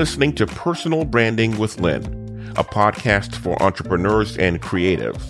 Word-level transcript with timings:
listening 0.00 0.32
to 0.32 0.46
Personal 0.46 1.04
Branding 1.04 1.58
with 1.58 1.78
Lynn, 1.78 2.54
a 2.56 2.64
podcast 2.64 3.36
for 3.36 3.62
entrepreneurs 3.62 4.34
and 4.38 4.62
creatives. 4.62 5.22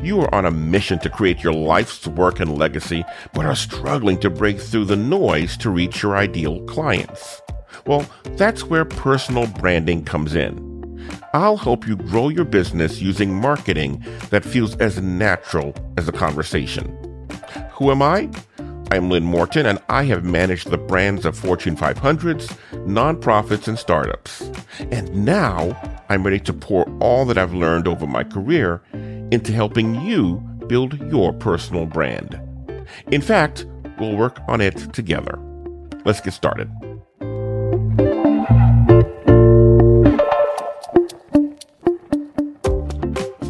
You 0.00 0.20
are 0.20 0.32
on 0.32 0.46
a 0.46 0.50
mission 0.52 1.00
to 1.00 1.10
create 1.10 1.42
your 1.42 1.52
life's 1.52 2.06
work 2.06 2.38
and 2.38 2.56
legacy, 2.56 3.04
but 3.34 3.46
are 3.46 3.56
struggling 3.56 4.20
to 4.20 4.30
break 4.30 4.60
through 4.60 4.84
the 4.84 4.94
noise 4.94 5.56
to 5.56 5.70
reach 5.70 6.04
your 6.04 6.16
ideal 6.16 6.64
clients. 6.66 7.42
Well, 7.84 8.06
that's 8.36 8.62
where 8.62 8.84
personal 8.84 9.48
branding 9.48 10.04
comes 10.04 10.36
in. 10.36 10.54
I'll 11.34 11.56
help 11.56 11.84
you 11.84 11.96
grow 11.96 12.28
your 12.28 12.44
business 12.44 13.02
using 13.02 13.34
marketing 13.34 14.04
that 14.30 14.44
feels 14.44 14.76
as 14.76 15.02
natural 15.02 15.74
as 15.98 16.06
a 16.06 16.12
conversation. 16.12 16.86
Who 17.72 17.90
am 17.90 18.02
I? 18.02 18.30
I'm 18.92 19.10
Lynn 19.10 19.24
Morton, 19.24 19.66
and 19.66 19.80
I 19.88 20.04
have 20.04 20.24
managed 20.24 20.70
the 20.70 20.78
brands 20.78 21.26
of 21.26 21.36
Fortune 21.36 21.76
500s, 21.76 22.56
nonprofits, 22.86 23.66
and 23.66 23.76
startups. 23.76 24.48
And 24.92 25.12
now 25.24 25.76
I'm 26.08 26.22
ready 26.22 26.38
to 26.40 26.52
pour 26.52 26.88
all 27.00 27.24
that 27.26 27.36
I've 27.36 27.52
learned 27.52 27.88
over 27.88 28.06
my 28.06 28.22
career 28.22 28.80
into 29.32 29.52
helping 29.52 30.00
you 30.02 30.36
build 30.68 31.00
your 31.10 31.32
personal 31.32 31.84
brand. 31.86 32.40
In 33.10 33.22
fact, 33.22 33.66
we'll 33.98 34.16
work 34.16 34.38
on 34.46 34.60
it 34.60 34.76
together. 34.94 35.36
Let's 36.04 36.20
get 36.20 36.34
started. 36.34 36.70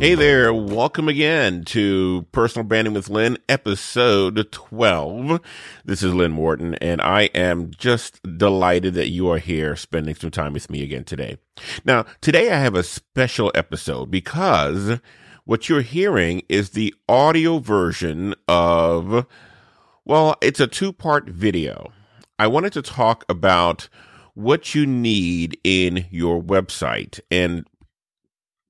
Hey 0.07 0.15
there, 0.15 0.55
welcome 0.55 1.09
again 1.09 1.65
to 1.65 2.29
Personal 2.31 2.63
Branding 2.63 2.95
with 2.95 3.09
Lynn, 3.09 3.39
episode 3.49 4.53
12. 4.53 5.41
This 5.85 6.01
is 6.01 6.15
Lynn 6.15 6.31
Morton, 6.31 6.77
and 6.77 7.01
I 7.01 7.23
am 7.35 7.73
just 7.77 8.23
delighted 8.39 8.95
that 8.95 9.09
you 9.09 9.29
are 9.33 9.39
here 9.39 9.75
spending 9.75 10.15
some 10.15 10.31
time 10.31 10.53
with 10.53 10.71
me 10.71 10.85
again 10.85 11.03
today. 11.03 11.39
Now, 11.85 12.07
today 12.21 12.53
I 12.53 12.59
have 12.59 12.77
a 12.77 12.85
special 12.85 13.51
episode 13.57 14.09
because 14.09 15.01
what 15.45 15.69
you're 15.69 15.81
hearing 15.81 16.43
is 16.49 16.71
the 16.71 16.95
audio 17.09 17.59
version 17.59 18.37
of, 18.47 19.27
well, 20.05 20.37
it's 20.41 20.61
a 20.61 20.69
two 20.69 20.93
part 20.93 21.29
video. 21.29 21.91
I 22.39 22.47
wanted 22.47 22.73
to 22.75 22.83
talk 22.83 23.25
about 23.29 23.89
what 24.35 24.73
you 24.73 24.87
need 24.87 25.59
in 25.65 26.07
your 26.13 26.41
website 26.41 27.19
and 27.29 27.67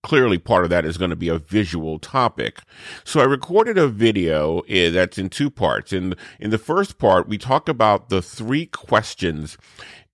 clearly 0.06 0.38
part 0.38 0.62
of 0.62 0.70
that 0.70 0.84
is 0.84 0.96
going 0.96 1.10
to 1.10 1.16
be 1.16 1.28
a 1.28 1.38
visual 1.38 1.98
topic. 1.98 2.60
So 3.02 3.18
I 3.18 3.24
recorded 3.24 3.76
a 3.76 3.88
video 3.88 4.60
eh, 4.68 4.88
that's 4.90 5.18
in 5.18 5.28
two 5.28 5.50
parts. 5.50 5.92
In 5.92 6.14
in 6.38 6.50
the 6.50 6.58
first 6.58 6.98
part, 6.98 7.28
we 7.28 7.38
talk 7.38 7.68
about 7.68 8.08
the 8.08 8.22
three 8.22 8.66
questions 8.66 9.58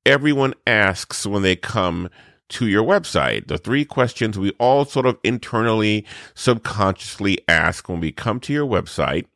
everyone 0.06 0.54
asks 0.66 1.26
when 1.26 1.42
they 1.42 1.56
come 1.56 2.08
to 2.48 2.66
your 2.66 2.82
website. 2.82 3.48
The 3.48 3.58
three 3.58 3.84
questions 3.84 4.38
we 4.38 4.52
all 4.52 4.86
sort 4.86 5.04
of 5.04 5.18
internally, 5.22 6.06
subconsciously 6.34 7.40
ask 7.46 7.86
when 7.86 8.00
we 8.00 8.12
come 8.12 8.40
to 8.40 8.52
your 8.54 8.66
website. 8.66 9.26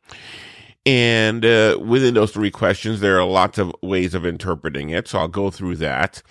And 0.87 1.43
uh, 1.43 1.77
within 1.85 2.13
those 2.13 2.31
three 2.31 2.49
questions, 2.49 3.01
there 3.01 3.19
are 3.19 3.27
lots 3.27 3.57
of 3.57 3.75
ways 3.81 4.13
of 4.15 4.25
interpreting 4.25 4.89
it. 4.89 5.09
So 5.09 5.19
I'll 5.19 5.27
go 5.27 5.51
through 5.51 5.75
that. 5.77 6.23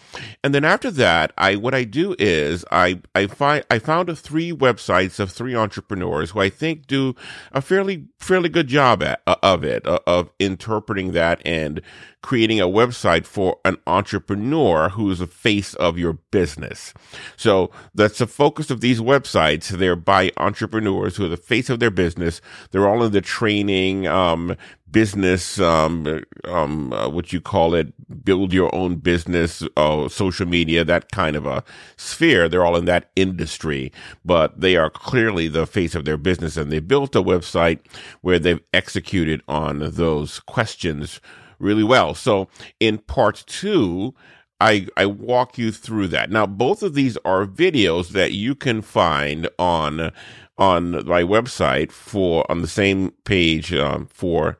And 0.42 0.54
then 0.54 0.64
after 0.64 0.90
that, 0.92 1.34
I 1.36 1.56
what 1.56 1.74
I 1.74 1.84
do 1.84 2.16
is 2.18 2.64
I 2.72 3.02
I 3.14 3.26
find 3.26 3.66
I 3.70 3.78
found 3.78 4.18
three 4.18 4.52
websites 4.52 5.20
of 5.20 5.30
three 5.30 5.54
entrepreneurs 5.54 6.30
who 6.30 6.40
I 6.40 6.48
think 6.48 6.86
do 6.86 7.14
a 7.52 7.60
fairly 7.60 8.06
fairly 8.18 8.48
good 8.48 8.66
job 8.66 9.02
at, 9.02 9.20
uh, 9.26 9.36
of 9.42 9.62
it 9.62 9.86
uh, 9.86 9.98
of 10.06 10.30
interpreting 10.38 11.12
that 11.12 11.42
and 11.44 11.82
creating 12.26 12.60
a 12.60 12.66
website 12.66 13.24
for 13.24 13.56
an 13.64 13.76
entrepreneur 13.86 14.88
who 14.88 15.08
is 15.12 15.20
the 15.20 15.28
face 15.28 15.74
of 15.74 15.96
your 15.96 16.14
business. 16.32 16.92
So 17.36 17.70
that's 17.94 18.18
the 18.18 18.26
focus 18.26 18.68
of 18.68 18.80
these 18.80 18.98
websites. 18.98 19.68
They're 19.68 19.94
by 19.94 20.32
entrepreneurs 20.36 21.14
who 21.14 21.26
are 21.26 21.28
the 21.28 21.36
face 21.36 21.70
of 21.70 21.78
their 21.78 21.92
business. 21.92 22.40
They're 22.72 22.88
all 22.88 23.04
in 23.04 23.12
the 23.12 23.20
training, 23.20 24.08
um, 24.08 24.56
business, 24.90 25.60
um, 25.60 26.24
um, 26.42 26.92
uh, 26.92 27.08
what 27.08 27.32
you 27.32 27.40
call 27.40 27.74
it, 27.74 27.92
build 28.24 28.52
your 28.52 28.74
own 28.74 28.96
business, 28.96 29.62
uh, 29.76 30.08
social 30.08 30.46
media, 30.46 30.82
that 30.82 31.12
kind 31.12 31.36
of 31.36 31.46
a 31.46 31.62
sphere. 31.96 32.48
They're 32.48 32.66
all 32.66 32.76
in 32.76 32.86
that 32.86 33.08
industry, 33.14 33.92
but 34.24 34.60
they 34.60 34.76
are 34.76 34.90
clearly 34.90 35.46
the 35.46 35.64
face 35.64 35.94
of 35.94 36.04
their 36.04 36.16
business 36.16 36.56
and 36.56 36.72
they 36.72 36.80
built 36.80 37.14
a 37.14 37.22
website 37.22 37.78
where 38.20 38.40
they've 38.40 38.62
executed 38.74 39.42
on 39.46 39.78
those 39.92 40.40
questions 40.40 41.20
really 41.58 41.84
well. 41.84 42.14
So 42.14 42.48
in 42.80 42.98
part 42.98 43.44
two, 43.46 44.14
I, 44.60 44.86
I 44.96 45.06
walk 45.06 45.58
you 45.58 45.70
through 45.70 46.08
that. 46.08 46.30
Now, 46.30 46.46
both 46.46 46.82
of 46.82 46.94
these 46.94 47.18
are 47.24 47.44
videos 47.44 48.10
that 48.10 48.32
you 48.32 48.54
can 48.54 48.80
find 48.80 49.48
on, 49.58 50.12
on 50.56 50.92
my 51.06 51.22
website 51.22 51.92
for, 51.92 52.50
on 52.50 52.62
the 52.62 52.68
same 52.68 53.10
page, 53.24 53.74
um, 53.74 54.06
for 54.06 54.58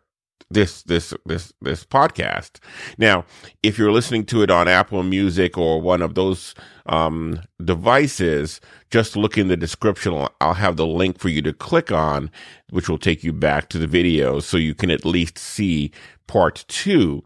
this 0.51 0.83
this 0.83 1.13
this 1.25 1.53
this 1.61 1.85
podcast. 1.85 2.61
Now, 2.99 3.25
if 3.63 3.79
you're 3.79 3.93
listening 3.93 4.25
to 4.27 4.43
it 4.43 4.51
on 4.51 4.69
Apple 4.69 5.03
Music 5.03 5.59
or 5.59 5.81
one 5.81 6.03
of 6.03 6.15
those 6.15 6.55
um, 6.87 7.41
devices, 7.65 8.61
just 8.91 9.17
look 9.17 9.37
in 9.37 9.49
the 9.49 9.57
description. 9.57 10.27
I'll 10.41 10.55
have 10.55 10.77
the 10.77 10.87
link 10.87 11.19
for 11.19 11.29
you 11.29 11.43
to 11.43 11.53
click 11.53 11.91
on, 11.91 12.31
which 12.71 12.89
will 12.89 12.99
take 12.99 13.25
you 13.25 13.33
back 13.33 13.69
to 13.71 13.79
the 13.79 13.87
video, 13.87 14.41
so 14.41 14.57
you 14.57 14.75
can 14.75 14.91
at 14.91 15.05
least 15.05 15.39
see 15.39 15.91
part 16.27 16.65
two. 16.69 17.25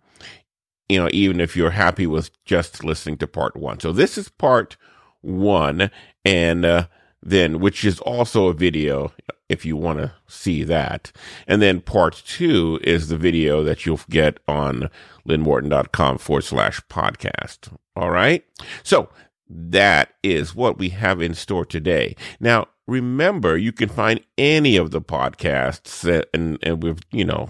You 0.88 1.00
know, 1.00 1.09
even 1.12 1.41
if 1.41 1.56
you're 1.56 1.70
happy 1.70 2.06
with 2.06 2.30
just 2.44 2.82
listening 2.82 3.19
to 3.19 3.26
part 3.26 3.56
one. 3.56 3.78
So 3.80 3.92
this 3.92 4.19
is 4.19 4.28
part 4.28 4.76
one, 5.20 5.91
and 6.25 6.64
uh, 6.64 6.86
then 7.22 7.60
which 7.60 7.84
is 7.84 8.00
also 8.00 8.48
a 8.48 8.54
video 8.54 9.12
if 9.50 9.64
you 9.64 9.76
want 9.76 9.98
to 9.98 10.12
see 10.28 10.62
that. 10.62 11.12
And 11.46 11.60
then 11.60 11.80
part 11.80 12.22
two 12.24 12.78
is 12.82 13.08
the 13.08 13.18
video 13.18 13.64
that 13.64 13.84
you'll 13.84 14.00
get 14.08 14.38
on 14.46 14.88
lynnmorton.com 15.28 16.18
forward 16.18 16.44
slash 16.44 16.80
podcast. 16.88 17.76
All 17.96 18.10
right. 18.10 18.44
So 18.84 19.10
that 19.48 20.14
is 20.22 20.54
what 20.54 20.78
we 20.78 20.90
have 20.90 21.20
in 21.20 21.34
store 21.34 21.64
today. 21.64 22.14
Now, 22.38 22.68
remember, 22.86 23.56
you 23.56 23.72
can 23.72 23.88
find 23.88 24.20
any 24.38 24.76
of 24.76 24.92
the 24.92 25.02
podcasts 25.02 26.00
that, 26.02 26.28
and, 26.32 26.56
and 26.62 26.82
we've, 26.82 27.00
you 27.10 27.24
know, 27.24 27.48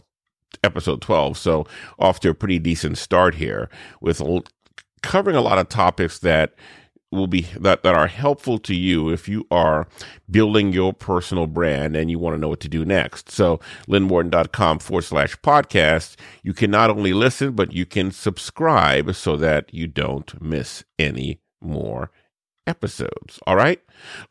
episode 0.65 1.03
12. 1.03 1.37
So 1.37 1.67
off 1.99 2.21
to 2.21 2.31
a 2.31 2.35
pretty 2.35 2.59
decent 2.59 2.97
start 2.97 3.35
here 3.35 3.69
with 4.01 4.23
covering 5.03 5.37
a 5.37 5.43
lot 5.43 5.59
of 5.59 5.69
topics 5.69 6.19
that 6.21 6.55
will 7.13 7.27
be 7.27 7.43
that, 7.59 7.83
that 7.83 7.95
are 7.95 8.07
helpful 8.07 8.59
to 8.59 8.75
you 8.75 9.09
if 9.11 9.29
you 9.29 9.47
are 9.51 9.89
building 10.31 10.73
your 10.73 10.93
personal 10.93 11.47
brand 11.47 11.97
and 11.97 12.11
you 12.11 12.19
want 12.19 12.35
to 12.35 12.39
know 12.41 12.49
what 12.49 12.61
to 12.61 12.69
do 12.69 12.85
next. 12.85 13.31
So 13.31 13.59
lynnmorton.com 13.89 14.79
forward 14.79 15.03
slash 15.03 15.37
podcast. 15.39 16.17
You 16.43 16.53
can 16.53 16.71
not 16.71 16.91
only 16.91 17.13
listen, 17.13 17.53
but 17.53 17.73
you 17.73 17.85
can 17.85 18.13
subscribe 18.13 19.15
so 19.15 19.37
that 19.37 19.73
you 19.75 19.87
don't 19.87 20.41
miss 20.41 20.85
any 20.99 21.41
more 21.61 22.11
episodes. 22.67 23.41
All 23.47 23.57
right. 23.57 23.81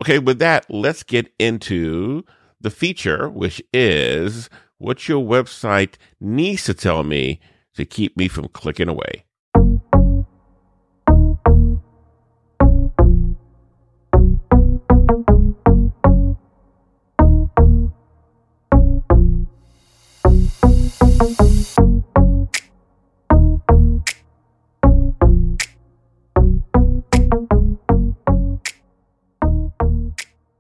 Okay. 0.02 0.20
With 0.20 0.40
that, 0.40 0.66
let's 0.70 1.04
get 1.04 1.34
into 1.38 2.24
the 2.62 2.70
feature, 2.70 3.30
which 3.30 3.62
is 3.74 4.50
what 4.78 5.08
your 5.08 5.24
website 5.24 5.96
needs 6.22 6.64
to 6.66 6.74
tell 6.74 7.04
me 7.04 7.40
to 7.76 7.86
keep 7.86 8.18
me 8.18 8.28
from 8.28 8.48
clicking 8.48 8.88
away. 8.88 9.26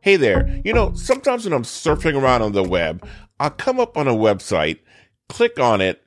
Hey 0.01 0.15
there, 0.15 0.61
you 0.63 0.71
know, 0.71 0.93
sometimes 0.93 1.43
when 1.43 1.51
I'm 1.51 1.63
surfing 1.63 2.15
around 2.15 2.41
on 2.41 2.53
the 2.53 2.63
web, 2.63 3.05
I'll 3.37 3.49
come 3.49 3.81
up 3.81 3.97
on 3.97 4.07
a 4.07 4.13
website, 4.13 4.79
click 5.27 5.59
on 5.59 5.81
it. 5.81 6.01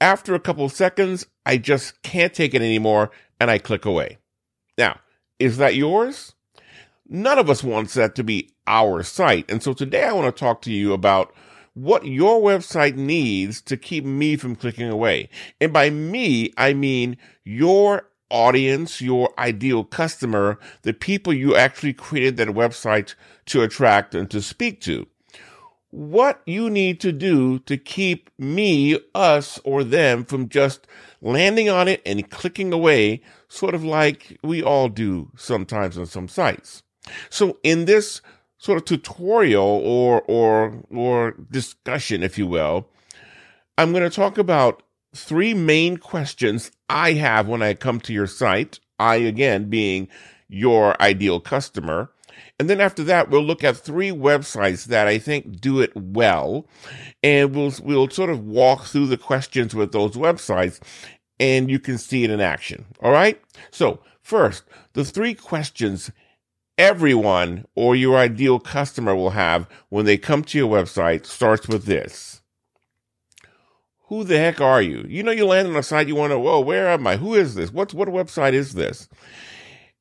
After 0.00 0.36
a 0.36 0.40
couple 0.40 0.68
seconds, 0.68 1.26
I 1.44 1.56
just 1.56 2.00
can't 2.02 2.32
take 2.32 2.54
it 2.54 2.62
anymore 2.62 3.10
and 3.40 3.50
I 3.50 3.58
click 3.58 3.84
away. 3.84 4.18
Now, 4.78 5.00
is 5.40 5.56
that 5.56 5.74
yours? 5.74 6.34
None 7.08 7.40
of 7.40 7.50
us 7.50 7.64
wants 7.64 7.94
that 7.94 8.14
to 8.14 8.22
be 8.22 8.52
our 8.68 9.02
site. 9.02 9.50
And 9.50 9.60
so 9.60 9.72
today 9.72 10.04
I 10.04 10.12
want 10.12 10.34
to 10.34 10.38
talk 10.38 10.62
to 10.62 10.72
you 10.72 10.92
about 10.92 11.34
what 11.74 12.06
your 12.06 12.40
website 12.40 12.94
needs 12.94 13.60
to 13.62 13.76
keep 13.76 14.04
me 14.04 14.36
from 14.36 14.54
clicking 14.54 14.88
away. 14.88 15.30
And 15.60 15.72
by 15.72 15.90
me, 15.90 16.52
I 16.56 16.74
mean 16.74 17.16
your 17.42 18.08
audience, 18.30 19.00
your 19.00 19.32
ideal 19.38 19.84
customer, 19.84 20.58
the 20.82 20.92
people 20.92 21.32
you 21.32 21.56
actually 21.56 21.92
created 21.92 22.36
that 22.36 22.48
website 22.48 23.14
to 23.46 23.62
attract 23.62 24.14
and 24.14 24.30
to 24.30 24.42
speak 24.42 24.80
to. 24.82 25.06
what 25.96 26.42
you 26.44 26.68
need 26.68 27.00
to 27.00 27.12
do 27.12 27.58
to 27.60 27.76
keep 27.76 28.28
me, 28.38 28.98
us, 29.14 29.58
or 29.64 29.82
them 29.82 30.24
from 30.24 30.48
just 30.48 30.86
landing 31.22 31.70
on 31.70 31.88
it 31.88 32.02
and 32.04 32.28
clicking 32.30 32.72
away, 32.72 33.22
sort 33.48 33.74
of 33.74 33.84
like 33.84 34.38
we 34.42 34.62
all 34.62 34.88
do 34.88 35.30
sometimes 35.36 35.96
on 35.96 36.04
some 36.06 36.28
sites. 36.28 36.82
So 37.30 37.58
in 37.62 37.86
this 37.86 38.20
sort 38.58 38.78
of 38.78 38.84
tutorial 38.84 39.64
or, 39.64 40.22
or, 40.22 40.82
or 40.90 41.34
discussion, 41.50 42.22
if 42.22 42.36
you 42.36 42.46
will, 42.46 42.88
I'm 43.78 43.92
going 43.92 44.02
to 44.02 44.10
talk 44.14 44.36
about 44.38 44.82
three 45.16 45.54
main 45.54 45.96
questions 45.96 46.70
I 46.88 47.12
have 47.14 47.48
when 47.48 47.62
I 47.62 47.74
come 47.74 48.00
to 48.00 48.12
your 48.12 48.26
site. 48.26 48.80
I, 48.98 49.16
again, 49.16 49.68
being 49.68 50.08
your 50.48 51.00
ideal 51.00 51.40
customer. 51.40 52.10
And 52.58 52.70
then 52.70 52.80
after 52.80 53.02
that, 53.04 53.28
we'll 53.28 53.44
look 53.44 53.64
at 53.64 53.76
three 53.76 54.10
websites 54.10 54.86
that 54.86 55.06
I 55.06 55.18
think 55.18 55.60
do 55.60 55.80
it 55.80 55.92
well. 55.94 56.66
And 57.22 57.54
we'll, 57.54 57.72
we'll 57.82 58.08
sort 58.08 58.30
of 58.30 58.44
walk 58.44 58.84
through 58.84 59.08
the 59.08 59.18
questions 59.18 59.74
with 59.74 59.92
those 59.92 60.12
websites 60.12 60.80
and 61.38 61.70
you 61.70 61.78
can 61.78 61.98
see 61.98 62.24
it 62.24 62.30
in 62.30 62.40
action. 62.40 62.86
All 63.02 63.12
right. 63.12 63.40
So 63.70 64.00
first, 64.22 64.64
the 64.94 65.04
three 65.04 65.34
questions 65.34 66.10
everyone 66.78 67.66
or 67.74 67.96
your 67.96 68.16
ideal 68.16 68.58
customer 68.58 69.14
will 69.14 69.30
have 69.30 69.68
when 69.88 70.04
they 70.06 70.16
come 70.16 70.42
to 70.44 70.58
your 70.58 70.70
website 70.70 71.26
starts 71.26 71.68
with 71.68 71.84
this. 71.84 72.35
Who 74.06 74.24
the 74.24 74.38
heck 74.38 74.60
are 74.60 74.80
you? 74.80 75.04
You 75.08 75.22
know, 75.22 75.32
you 75.32 75.46
land 75.46 75.68
on 75.68 75.76
a 75.76 75.82
site, 75.82 76.08
you 76.08 76.14
want 76.14 76.30
to, 76.30 76.38
whoa, 76.38 76.60
where 76.60 76.88
am 76.88 77.06
I? 77.06 77.16
Who 77.16 77.34
is 77.34 77.54
this? 77.54 77.72
What's, 77.72 77.92
what 77.92 78.08
website 78.08 78.52
is 78.52 78.74
this? 78.74 79.08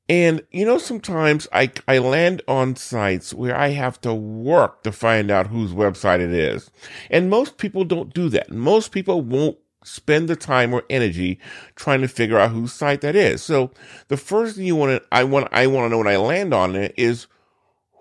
And 0.07 0.43
you 0.51 0.65
know, 0.65 0.77
sometimes 0.77 1.47
I, 1.51 1.71
I 1.87 1.97
land 1.97 2.43
on 2.47 2.75
sites 2.75 3.33
where 3.33 3.57
I 3.57 3.69
have 3.69 3.99
to 4.01 4.13
work 4.13 4.83
to 4.83 4.91
find 4.91 5.31
out 5.31 5.47
whose 5.47 5.71
website 5.71 6.19
it 6.19 6.31
is. 6.31 6.69
And 7.09 7.29
most 7.29 7.57
people 7.57 7.83
don't 7.83 8.13
do 8.13 8.29
that. 8.29 8.51
Most 8.51 8.91
people 8.91 9.21
won't 9.21 9.57
spend 9.83 10.27
the 10.27 10.35
time 10.35 10.73
or 10.73 10.83
energy 10.89 11.39
trying 11.75 12.01
to 12.01 12.07
figure 12.07 12.37
out 12.37 12.51
whose 12.51 12.73
site 12.73 13.01
that 13.01 13.15
is. 13.15 13.41
So 13.41 13.71
the 14.07 14.17
first 14.17 14.55
thing 14.55 14.65
you 14.65 14.75
want 14.75 15.01
to, 15.01 15.07
I 15.11 15.23
want, 15.23 15.47
I 15.51 15.65
want 15.67 15.85
to 15.85 15.89
know 15.89 15.97
when 15.97 16.07
I 16.07 16.17
land 16.17 16.53
on 16.53 16.75
it 16.75 16.93
is 16.97 17.25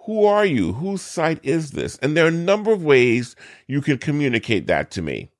who 0.04 0.26
are 0.26 0.44
you? 0.44 0.74
Whose 0.74 1.00
site 1.00 1.40
is 1.42 1.70
this? 1.70 1.96
And 1.98 2.14
there 2.14 2.26
are 2.26 2.28
a 2.28 2.32
number 2.32 2.72
of 2.72 2.84
ways 2.84 3.34
you 3.66 3.80
can 3.80 3.96
communicate 3.96 4.66
that 4.66 4.90
to 4.92 5.02
me. 5.02 5.30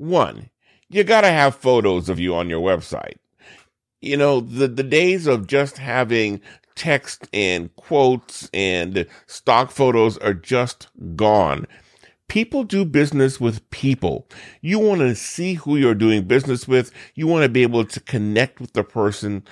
One, 0.00 0.50
you 0.88 1.04
got 1.04 1.22
to 1.22 1.28
have 1.28 1.56
photos 1.56 2.08
of 2.08 2.18
you 2.18 2.34
on 2.34 2.50
your 2.50 2.60
website 2.62 3.16
you 4.00 4.16
know, 4.16 4.40
the, 4.40 4.68
the 4.68 4.82
days 4.82 5.26
of 5.26 5.46
just 5.46 5.78
having 5.78 6.40
text 6.74 7.28
and 7.32 7.74
quotes 7.76 8.48
and 8.54 9.06
stock 9.26 9.70
photos 9.70 10.16
are 10.18 10.34
just 10.34 10.88
gone. 11.16 11.66
People 12.28 12.64
do 12.64 12.84
business 12.84 13.40
with 13.40 13.68
people. 13.70 14.28
You 14.62 14.78
want 14.78 15.00
to 15.00 15.14
see 15.14 15.54
who 15.54 15.76
you're 15.76 15.94
doing 15.94 16.22
business 16.24 16.68
with. 16.68 16.92
You 17.14 17.26
want 17.26 17.42
to 17.42 17.48
be 17.48 17.62
able 17.62 17.84
to 17.84 18.00
connect 18.00 18.60
with 18.60 18.72
the 18.72 18.84
person 18.84 19.42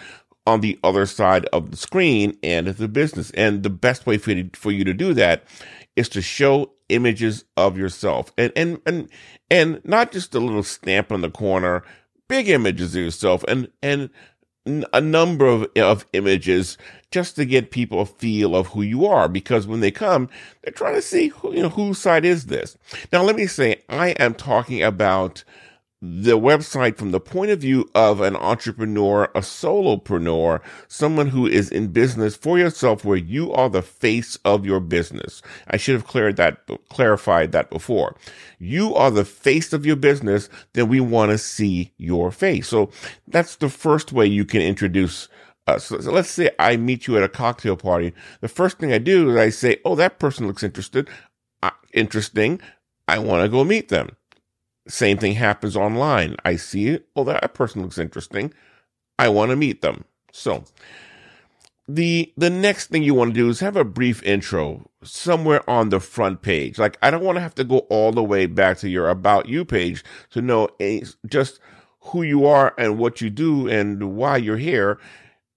on 0.46 0.60
the 0.60 0.78
other 0.82 1.04
side 1.04 1.44
of 1.46 1.70
the 1.70 1.76
screen 1.76 2.38
and 2.42 2.68
the 2.68 2.88
business. 2.88 3.30
And 3.32 3.64
the 3.64 3.70
best 3.70 4.06
way 4.06 4.16
for 4.16 4.32
you, 4.32 4.50
for 4.54 4.70
you 4.72 4.84
to 4.84 4.94
do 4.94 5.12
that 5.14 5.44
is 5.98 6.08
to 6.10 6.22
show 6.22 6.70
images 6.88 7.44
of 7.56 7.76
yourself 7.76 8.32
and, 8.38 8.52
and, 8.54 8.80
and, 8.86 9.08
and 9.50 9.80
not 9.84 10.12
just 10.12 10.34
a 10.34 10.40
little 10.40 10.62
stamp 10.62 11.10
on 11.10 11.20
the 11.20 11.30
corner, 11.30 11.82
big 12.28 12.48
images 12.48 12.94
of 12.94 13.02
yourself 13.02 13.44
and, 13.48 13.68
and 13.82 14.10
a 14.92 15.00
number 15.00 15.46
of, 15.46 15.66
of 15.76 16.06
images 16.12 16.78
just 17.10 17.36
to 17.36 17.44
get 17.44 17.70
people 17.70 18.00
a 18.00 18.06
feel 18.06 18.54
of 18.54 18.68
who 18.68 18.82
you 18.82 19.06
are. 19.06 19.28
Because 19.28 19.66
when 19.66 19.80
they 19.80 19.90
come, 19.90 20.28
they're 20.62 20.72
trying 20.72 20.94
to 20.94 21.02
see 21.02 21.28
who, 21.28 21.54
you 21.54 21.62
know, 21.62 21.68
whose 21.68 21.98
side 21.98 22.24
is 22.24 22.46
this? 22.46 22.76
Now, 23.12 23.22
let 23.22 23.36
me 23.36 23.46
say, 23.46 23.82
I 23.88 24.10
am 24.10 24.34
talking 24.34 24.82
about 24.82 25.42
the 26.00 26.38
website 26.38 26.96
from 26.96 27.10
the 27.10 27.18
point 27.20 27.50
of 27.50 27.60
view 27.60 27.88
of 27.94 28.20
an 28.20 28.36
entrepreneur, 28.36 29.24
a 29.34 29.40
solopreneur, 29.40 30.60
someone 30.86 31.26
who 31.28 31.46
is 31.46 31.70
in 31.70 31.88
business 31.88 32.36
for 32.36 32.58
yourself 32.58 33.04
where 33.04 33.16
you 33.16 33.52
are 33.52 33.68
the 33.68 33.82
face 33.82 34.38
of 34.44 34.64
your 34.64 34.78
business. 34.78 35.42
I 35.66 35.76
should 35.76 35.94
have 35.94 36.06
cleared 36.06 36.36
that, 36.36 36.68
clarified 36.88 37.50
that 37.52 37.70
before. 37.70 38.14
You 38.60 38.94
are 38.94 39.10
the 39.10 39.24
face 39.24 39.72
of 39.72 39.84
your 39.84 39.96
business, 39.96 40.48
then 40.74 40.88
we 40.88 41.00
want 41.00 41.32
to 41.32 41.38
see 41.38 41.92
your 41.96 42.30
face. 42.30 42.68
So 42.68 42.90
that's 43.26 43.56
the 43.56 43.68
first 43.68 44.12
way 44.12 44.26
you 44.26 44.44
can 44.44 44.62
introduce 44.62 45.28
uh, 45.66 45.78
so, 45.78 46.00
so, 46.00 46.10
let's 46.10 46.30
say 46.30 46.50
I 46.58 46.78
meet 46.78 47.06
you 47.06 47.18
at 47.18 47.22
a 47.22 47.28
cocktail 47.28 47.76
party. 47.76 48.14
The 48.40 48.48
first 48.48 48.78
thing 48.78 48.90
I 48.90 48.96
do 48.96 49.28
is 49.28 49.36
I 49.36 49.50
say, 49.50 49.76
"Oh, 49.84 49.94
that 49.96 50.18
person 50.18 50.46
looks 50.46 50.62
interested. 50.62 51.10
Uh, 51.62 51.72
interesting. 51.92 52.62
I 53.06 53.18
want 53.18 53.42
to 53.42 53.50
go 53.50 53.64
meet 53.64 53.90
them." 53.90 54.16
Same 54.88 55.19
thing 55.19 55.35
happens 55.35 55.76
online. 55.76 56.37
I 56.44 56.56
see 56.56 56.88
it. 56.88 57.08
Oh, 57.14 57.25
that 57.25 57.55
person 57.55 57.82
looks 57.82 57.99
interesting. 57.99 58.52
I 59.19 59.29
want 59.29 59.50
to 59.50 59.56
meet 59.56 59.82
them. 59.82 60.05
So 60.32 60.64
the 61.88 62.32
the 62.37 62.50
next 62.50 62.88
thing 62.88 63.02
you 63.02 63.14
want 63.14 63.35
to 63.35 63.40
do 63.40 63.49
is 63.49 63.61
have 63.61 63.76
a 63.76 63.85
brief 63.85 64.23
intro 64.23 64.90
somewhere 65.02 65.69
on 65.69 65.88
the 65.88 66.00
front 66.00 66.43
page. 66.43 66.79
Like 66.79 66.99
I 67.02 67.11
don't 67.11 67.25
want 67.25 67.37
to 67.37 67.43
have 67.43 67.55
to 67.56 67.64
go 67.64 67.79
all 67.90 68.12
the 68.12 68.23
way 68.23 68.46
back 68.46 68.79
to 68.79 68.88
your 68.88 69.08
about 69.08 69.49
you 69.49 69.64
page 69.64 70.05
to 70.31 70.43
know 70.43 70.69
just 71.26 71.61
who 72.00 72.23
you 72.23 72.46
are 72.46 72.75
and 72.79 72.99
what 72.99 73.20
you 73.20 73.31
do 73.31 73.69
and 73.69 74.17
why 74.17 74.37
you're 74.37 74.58
here. 74.58 74.99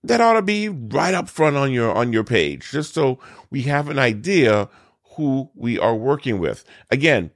That 0.04 0.22
ought 0.22 0.34
to 0.34 0.42
be 0.42 0.68
right 0.68 1.14
up 1.14 1.30
front 1.30 1.58
on 1.58 1.72
your 1.72 1.94
on 1.94 2.12
your 2.12 2.24
page, 2.24 2.72
just 2.72 2.94
so 2.94 3.20
we 3.50 3.64
have 3.64 3.90
an 3.90 4.00
idea 4.00 4.70
who 5.16 5.50
we 5.54 5.78
are 5.78 5.96
working 5.96 6.40
with. 6.40 6.64
Again, 6.90 7.32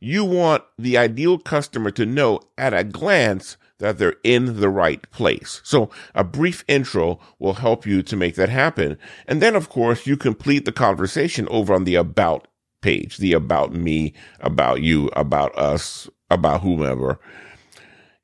you 0.00 0.24
want 0.24 0.64
the 0.78 0.96
ideal 0.96 1.38
customer 1.38 1.90
to 1.92 2.06
know 2.06 2.40
at 2.56 2.74
a 2.74 2.84
glance 2.84 3.56
that 3.78 3.98
they're 3.98 4.16
in 4.24 4.60
the 4.60 4.68
right 4.68 5.08
place. 5.10 5.60
So 5.64 5.90
a 6.14 6.24
brief 6.24 6.64
intro 6.68 7.20
will 7.38 7.54
help 7.54 7.86
you 7.86 8.02
to 8.02 8.16
make 8.16 8.34
that 8.34 8.48
happen. 8.48 8.98
And 9.26 9.40
then, 9.40 9.54
of 9.54 9.68
course, 9.68 10.06
you 10.06 10.16
complete 10.16 10.64
the 10.64 10.72
conversation 10.72 11.48
over 11.48 11.74
on 11.74 11.84
the 11.84 11.94
about 11.94 12.48
page, 12.80 13.18
the 13.18 13.32
about 13.32 13.72
me, 13.72 14.14
about 14.40 14.82
you, 14.82 15.08
about 15.14 15.56
us, 15.56 16.08
about 16.30 16.62
whomever. 16.62 17.20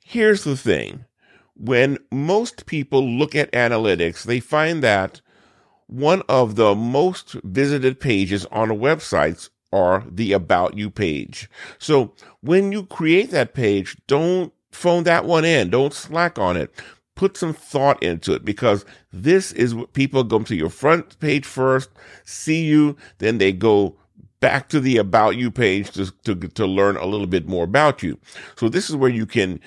Here's 0.04 0.44
the 0.44 0.56
thing. 0.56 1.04
When 1.56 1.98
most 2.10 2.66
people 2.66 3.08
look 3.08 3.34
at 3.34 3.52
analytics, 3.52 4.24
they 4.24 4.40
find 4.40 4.82
that 4.82 5.20
one 5.86 6.22
of 6.28 6.56
the 6.56 6.74
most 6.74 7.34
visited 7.44 8.00
pages 8.00 8.44
on 8.46 8.70
a 8.70 8.74
websites 8.74 9.50
are 9.74 10.04
the 10.08 10.32
About 10.32 10.76
You 10.76 10.90
page. 10.90 11.50
So 11.78 12.14
when 12.40 12.70
you 12.72 12.86
create 12.86 13.30
that 13.32 13.52
page, 13.52 13.96
don't 14.06 14.52
phone 14.70 15.04
that 15.04 15.24
one 15.24 15.44
in. 15.44 15.70
Don't 15.70 15.92
slack 15.92 16.38
on 16.38 16.56
it. 16.56 16.72
Put 17.16 17.36
some 17.36 17.52
thought 17.52 18.02
into 18.02 18.32
it 18.32 18.44
because 18.44 18.84
this 19.12 19.52
is 19.52 19.74
what 19.74 19.92
people 19.92 20.24
go 20.24 20.40
to 20.40 20.54
your 20.54 20.70
front 20.70 21.18
page 21.20 21.44
first, 21.46 21.90
see 22.24 22.64
you, 22.64 22.96
then 23.18 23.38
they 23.38 23.52
go 23.52 23.96
back 24.44 24.68
to 24.68 24.78
the 24.78 24.98
about 24.98 25.36
you 25.36 25.50
page 25.50 25.90
to, 25.92 26.10
to, 26.24 26.34
to 26.34 26.66
learn 26.66 26.98
a 26.98 27.06
little 27.06 27.26
bit 27.26 27.48
more 27.48 27.64
about 27.64 28.02
you. 28.02 28.18
So 28.56 28.68
this 28.68 28.90
is 28.90 28.94
where 28.94 29.08
you 29.08 29.24
can 29.24 29.58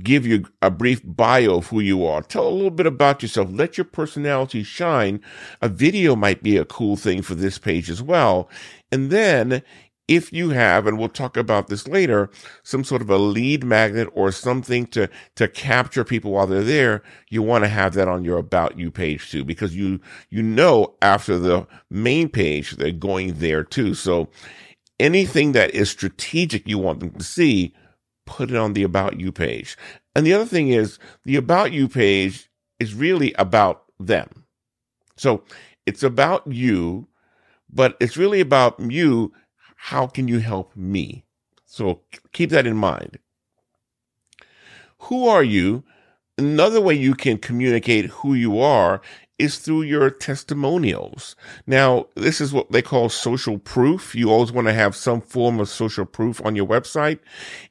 give 0.00 0.26
you 0.26 0.44
a 0.60 0.70
brief 0.70 1.00
bio 1.02 1.56
of 1.56 1.68
who 1.68 1.80
you 1.80 2.04
are. 2.04 2.20
Tell 2.20 2.46
a 2.46 2.50
little 2.50 2.70
bit 2.70 2.84
about 2.84 3.22
yourself. 3.22 3.48
Let 3.50 3.78
your 3.78 3.86
personality 3.86 4.64
shine. 4.64 5.22
A 5.62 5.70
video 5.70 6.14
might 6.14 6.42
be 6.42 6.58
a 6.58 6.66
cool 6.66 6.94
thing 6.94 7.22
for 7.22 7.34
this 7.34 7.56
page 7.56 7.88
as 7.88 8.02
well. 8.02 8.50
And 8.92 9.08
then 9.08 9.62
if 10.08 10.32
you 10.32 10.50
have, 10.50 10.86
and 10.86 10.98
we'll 10.98 11.08
talk 11.08 11.36
about 11.36 11.68
this 11.68 11.86
later, 11.86 12.30
some 12.62 12.82
sort 12.82 13.02
of 13.02 13.10
a 13.10 13.18
lead 13.18 13.62
magnet 13.62 14.08
or 14.14 14.32
something 14.32 14.86
to, 14.88 15.08
to 15.36 15.46
capture 15.48 16.02
people 16.02 16.32
while 16.32 16.46
they're 16.46 16.64
there, 16.64 17.02
you 17.28 17.42
want 17.42 17.64
to 17.64 17.68
have 17.68 17.92
that 17.94 18.08
on 18.08 18.24
your 18.24 18.38
about 18.38 18.78
you 18.78 18.90
page 18.90 19.30
too, 19.30 19.44
because 19.44 19.76
you, 19.76 20.00
you 20.30 20.42
know, 20.42 20.94
after 21.02 21.38
the 21.38 21.66
main 21.90 22.28
page, 22.28 22.72
they're 22.72 22.90
going 22.90 23.34
there 23.34 23.62
too. 23.62 23.92
So 23.92 24.28
anything 24.98 25.52
that 25.52 25.74
is 25.74 25.90
strategic 25.90 26.66
you 26.66 26.78
want 26.78 27.00
them 27.00 27.10
to 27.10 27.22
see, 27.24 27.74
put 28.26 28.50
it 28.50 28.56
on 28.56 28.72
the 28.72 28.82
about 28.82 29.20
you 29.20 29.30
page. 29.30 29.76
And 30.14 30.26
the 30.26 30.32
other 30.32 30.46
thing 30.46 30.68
is 30.68 30.98
the 31.24 31.36
about 31.36 31.72
you 31.72 31.86
page 31.86 32.50
is 32.80 32.94
really 32.94 33.34
about 33.34 33.84
them. 34.00 34.46
So 35.16 35.44
it's 35.86 36.02
about 36.02 36.46
you, 36.46 37.08
but 37.70 37.96
it's 38.00 38.16
really 38.16 38.40
about 38.40 38.80
you 38.80 39.32
how 39.80 40.08
can 40.08 40.26
you 40.26 40.40
help 40.40 40.76
me? 40.76 41.24
So 41.64 42.02
keep 42.32 42.50
that 42.50 42.66
in 42.66 42.76
mind. 42.76 43.18
Who 45.02 45.28
are 45.28 45.44
you? 45.44 45.84
Another 46.36 46.80
way 46.80 46.94
you 46.94 47.14
can 47.14 47.38
communicate 47.38 48.06
who 48.06 48.34
you 48.34 48.58
are 48.58 49.00
is 49.38 49.58
through 49.58 49.82
your 49.82 50.10
testimonials. 50.10 51.36
Now, 51.66 52.06
this 52.16 52.40
is 52.40 52.52
what 52.52 52.72
they 52.72 52.82
call 52.82 53.08
social 53.08 53.56
proof. 53.58 54.16
You 54.16 54.30
always 54.30 54.50
want 54.50 54.66
to 54.66 54.74
have 54.74 54.96
some 54.96 55.20
form 55.20 55.60
of 55.60 55.68
social 55.68 56.04
proof 56.04 56.44
on 56.44 56.56
your 56.56 56.66
website. 56.66 57.20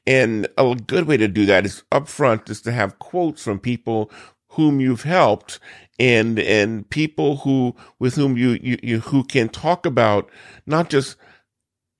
And 0.06 0.48
a 0.56 0.74
good 0.74 1.06
way 1.06 1.18
to 1.18 1.28
do 1.28 1.44
that 1.44 1.66
is 1.66 1.82
upfront 1.92 2.48
is 2.48 2.62
to 2.62 2.72
have 2.72 2.98
quotes 2.98 3.44
from 3.44 3.58
people 3.60 4.10
whom 4.52 4.80
you've 4.80 5.02
helped 5.02 5.60
and, 6.00 6.38
and 6.38 6.88
people 6.88 7.38
who, 7.38 7.76
with 7.98 8.14
whom 8.14 8.38
you, 8.38 8.58
you, 8.62 8.78
you 8.82 9.00
who 9.00 9.22
can 9.24 9.50
talk 9.50 9.84
about 9.84 10.30
not 10.66 10.88
just 10.88 11.16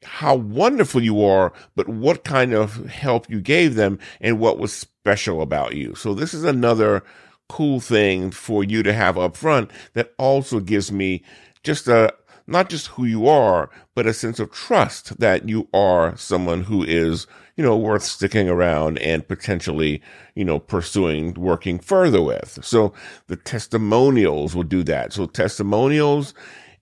how 0.04 0.34
wonderful 0.34 1.02
you 1.02 1.22
are, 1.24 1.52
but 1.74 1.88
what 1.88 2.24
kind 2.24 2.52
of 2.52 2.86
help 2.86 3.28
you 3.28 3.40
gave 3.40 3.74
them 3.74 3.98
and 4.20 4.38
what 4.38 4.58
was 4.58 4.72
special 4.72 5.42
about 5.42 5.74
you. 5.74 5.94
So 5.94 6.14
this 6.14 6.34
is 6.34 6.44
another 6.44 7.02
cool 7.48 7.80
thing 7.80 8.30
for 8.30 8.62
you 8.62 8.82
to 8.82 8.92
have 8.92 9.18
up 9.18 9.36
front 9.36 9.70
that 9.94 10.14
also 10.18 10.60
gives 10.60 10.92
me 10.92 11.22
just 11.62 11.88
a, 11.88 12.14
not 12.46 12.68
just 12.68 12.88
who 12.88 13.04
you 13.04 13.26
are, 13.26 13.70
but 13.94 14.06
a 14.06 14.12
sense 14.12 14.38
of 14.38 14.52
trust 14.52 15.18
that 15.18 15.48
you 15.48 15.68
are 15.74 16.16
someone 16.16 16.62
who 16.62 16.82
is, 16.84 17.26
you 17.56 17.64
know, 17.64 17.76
worth 17.76 18.04
sticking 18.04 18.48
around 18.48 18.98
and 18.98 19.26
potentially, 19.26 20.00
you 20.34 20.44
know, 20.44 20.58
pursuing 20.58 21.34
working 21.34 21.78
further 21.78 22.22
with. 22.22 22.58
So 22.62 22.92
the 23.26 23.36
testimonials 23.36 24.54
will 24.54 24.62
do 24.62 24.82
that. 24.84 25.12
So 25.12 25.26
testimonials 25.26 26.34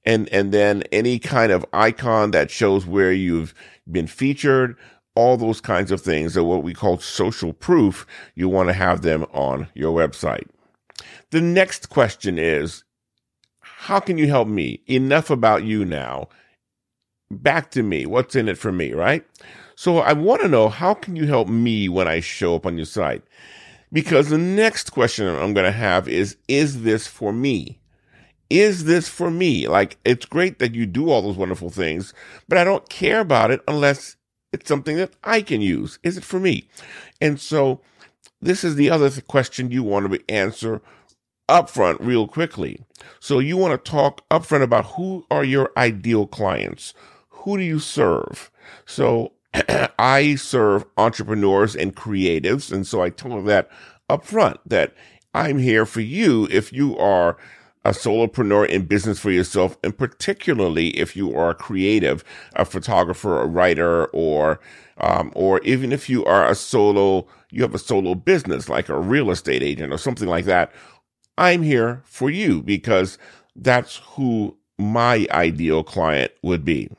and, 0.07 0.29
and 0.31 0.53
then 0.53 0.85
any 0.93 1.19
kind 1.19 1.53
of 1.53 1.67
icon 1.73 2.31
that 2.31 2.51
shows 2.51 2.87
where 2.87 3.13
you've 3.13 3.53
been 3.91 4.07
featured, 4.07 4.77
all 5.17 5.37
those 5.37 5.61
kinds 5.61 5.91
of 5.91 6.01
things 6.01 6.37
are 6.37 6.45
what 6.45 6.63
we 6.63 6.73
call 6.73 6.99
social 6.99 7.53
proof. 7.53 8.07
You 8.35 8.49
want 8.49 8.69
to 8.69 8.75
have 8.75 9.03
them 9.03 9.27
on 9.33 9.69
your 9.75 9.95
website. 9.97 10.47
The 11.31 11.41
next 11.41 11.89
question 11.89 12.39
is, 12.39 12.85
how 13.61 14.01
can 14.01 14.17
you 14.17 14.29
help 14.29 14.49
me? 14.49 14.81
Enough 14.87 15.31
about 15.31 15.65
you 15.65 15.85
now. 15.85 16.29
Back 17.31 17.71
to 17.73 17.83
me. 17.83 18.07
What's 18.07 18.37
in 18.37 18.49
it 18.49 18.59
for 18.59 18.71
me, 18.71 18.93
right? 18.93 19.27
So 19.75 19.99
I 19.99 20.13
want 20.13 20.43
to 20.43 20.49
know, 20.49 20.69
how 20.69 20.95
can 20.95 21.17
you 21.17 21.27
help 21.27 21.49
me 21.49 21.89
when 21.89 22.09
I 22.09 22.21
show 22.21 22.55
up 22.55 22.65
on 22.65 22.77
your 22.77 22.87
site? 22.87 23.23
Because 23.93 24.31
the 24.31 24.39
next 24.39 24.91
question 24.91 25.27
I'm 25.27 25.53
going 25.53 25.67
to 25.67 25.73
have 25.73 26.09
is, 26.09 26.37
is 26.49 26.83
this 26.83 27.07
for 27.07 27.33
me? 27.33 27.79
Is 28.51 28.85
this 28.85 29.09
for 29.09 29.31
me? 29.31 29.69
Like, 29.69 29.99
it's 30.05 30.27
great 30.27 30.59
that 30.59 30.75
you 30.75 30.87
do 30.87 31.11
all 31.11 31.23
those 31.23 31.37
wonderful 31.37 31.71
things, 31.71 32.15
but 32.49 32.59
I 32.59 32.65
don't 32.65 32.89
care 32.89 33.21
about 33.21 33.51
it 33.51 33.61
unless 33.67 34.17
it's 34.53 34.69
something 34.69 34.97
that 34.97 35.15
I 35.25 35.43
can 35.43 35.61
use. 35.61 35.99
Is 36.03 36.17
it 36.17 36.25
for 36.25 36.39
me? 36.39 36.69
And 37.21 37.41
so 37.41 37.81
this 38.41 38.65
is 38.65 38.77
the 38.77 38.91
other 38.91 39.11
th- 39.11 39.27
question 39.27 39.71
you 39.71 39.83
want 39.83 40.11
to 40.11 40.31
answer 40.31 40.81
upfront 41.49 41.99
real 42.01 42.27
quickly. 42.27 42.83
So 43.21 43.39
you 43.39 43.57
want 43.57 43.73
to 43.85 43.91
talk 43.91 44.27
upfront 44.29 44.63
about 44.63 44.87
who 44.87 45.27
are 45.31 45.45
your 45.45 45.71
ideal 45.77 46.27
clients? 46.27 46.95
Who 47.29 47.59
do 47.59 47.65
you 47.65 47.79
serve? 47.79 48.51
So 48.85 49.33
I 49.99 50.37
serve 50.37 50.85
entrepreneurs 50.97 51.77
and 51.77 51.95
creatives. 51.95 52.73
And 52.73 52.87
so 52.87 53.03
I 53.03 53.11
tell 53.11 53.31
them 53.31 53.45
that 53.47 53.71
upfront 54.09 54.59
that 54.67 54.95
I'm 55.35 55.59
here 55.59 55.87
for 55.87 56.01
you 56.01 56.49
if 56.51 56.73
you 56.73 56.97
are 56.99 57.37
a 57.87 57.91
solopreneur 57.93 58.69
in 58.69 58.87
business 58.87 59.21
for 59.21 59.31
yourself, 59.33 59.79
and 59.85 59.99
particularly 59.99 60.91
if 60.99 61.17
you 61.17 61.37
are 61.37 61.51
a 61.51 61.57
creative, 61.57 62.25
a 62.57 62.67
photographer, 62.67 63.41
a 63.43 63.47
writer, 63.47 64.07
or 64.09 64.61
um, 64.99 65.33
or 65.37 65.61
even 65.63 65.93
if 65.93 66.11
you 66.11 66.25
are 66.27 66.49
a 66.49 66.57
solo, 66.57 67.27
you 67.53 67.63
have 67.63 67.75
a 67.75 67.81
solo 67.81 68.15
business 68.17 68.69
like 68.69 68.89
a 68.91 69.01
real 69.01 69.31
estate 69.31 69.63
agent 69.63 69.93
or 69.93 69.99
something 69.99 70.29
like 70.29 70.47
that. 70.47 70.73
I'm 71.39 71.63
here 71.63 72.03
for 72.05 72.31
you 72.31 72.63
because 72.63 73.19
that's 73.57 73.99
who 74.17 74.57
my 74.79 75.27
ideal 75.33 75.85
client 75.85 76.33
would 76.43 76.65
be. 76.65 76.91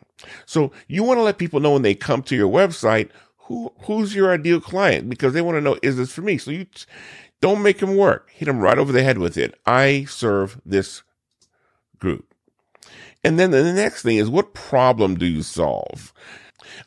So 0.46 0.72
you 0.88 1.03
want 1.03 1.20
to 1.20 1.24
let 1.24 1.39
people 1.39 1.62
know 1.62 1.74
when 1.74 1.84
they 1.84 1.96
come 1.96 2.24
to 2.24 2.36
your 2.38 2.51
website 2.51 3.10
who 3.38 3.72
who's 3.84 4.15
your 4.15 4.32
ideal 4.34 4.62
client 4.62 5.10
because 5.10 5.34
they 5.34 5.41
want 5.41 5.58
to 5.58 5.62
know 5.62 5.77
is 5.84 5.98
this 5.98 6.13
for 6.13 6.22
me. 6.24 6.38
So 6.39 6.51
you 6.51 6.67
don't 7.41 7.62
make 7.62 7.79
him 7.79 7.96
work. 7.96 8.32
Hit 8.32 8.48
him 8.48 8.60
right 8.60 8.77
over 8.77 8.91
the 8.91 9.03
head 9.03 9.17
with 9.17 9.38
it. 9.38 9.60
I 9.65 10.06
serve 10.06 10.60
this 10.65 11.03
group. 12.00 12.34
And 13.24 13.39
then 13.39 13.51
the 13.51 13.74
next 13.74 14.03
thing 14.03 14.17
is 14.17 14.29
what 14.29 14.53
problem 14.53 15.17
do 15.17 15.25
you 15.25 15.44
solve? 15.44 16.13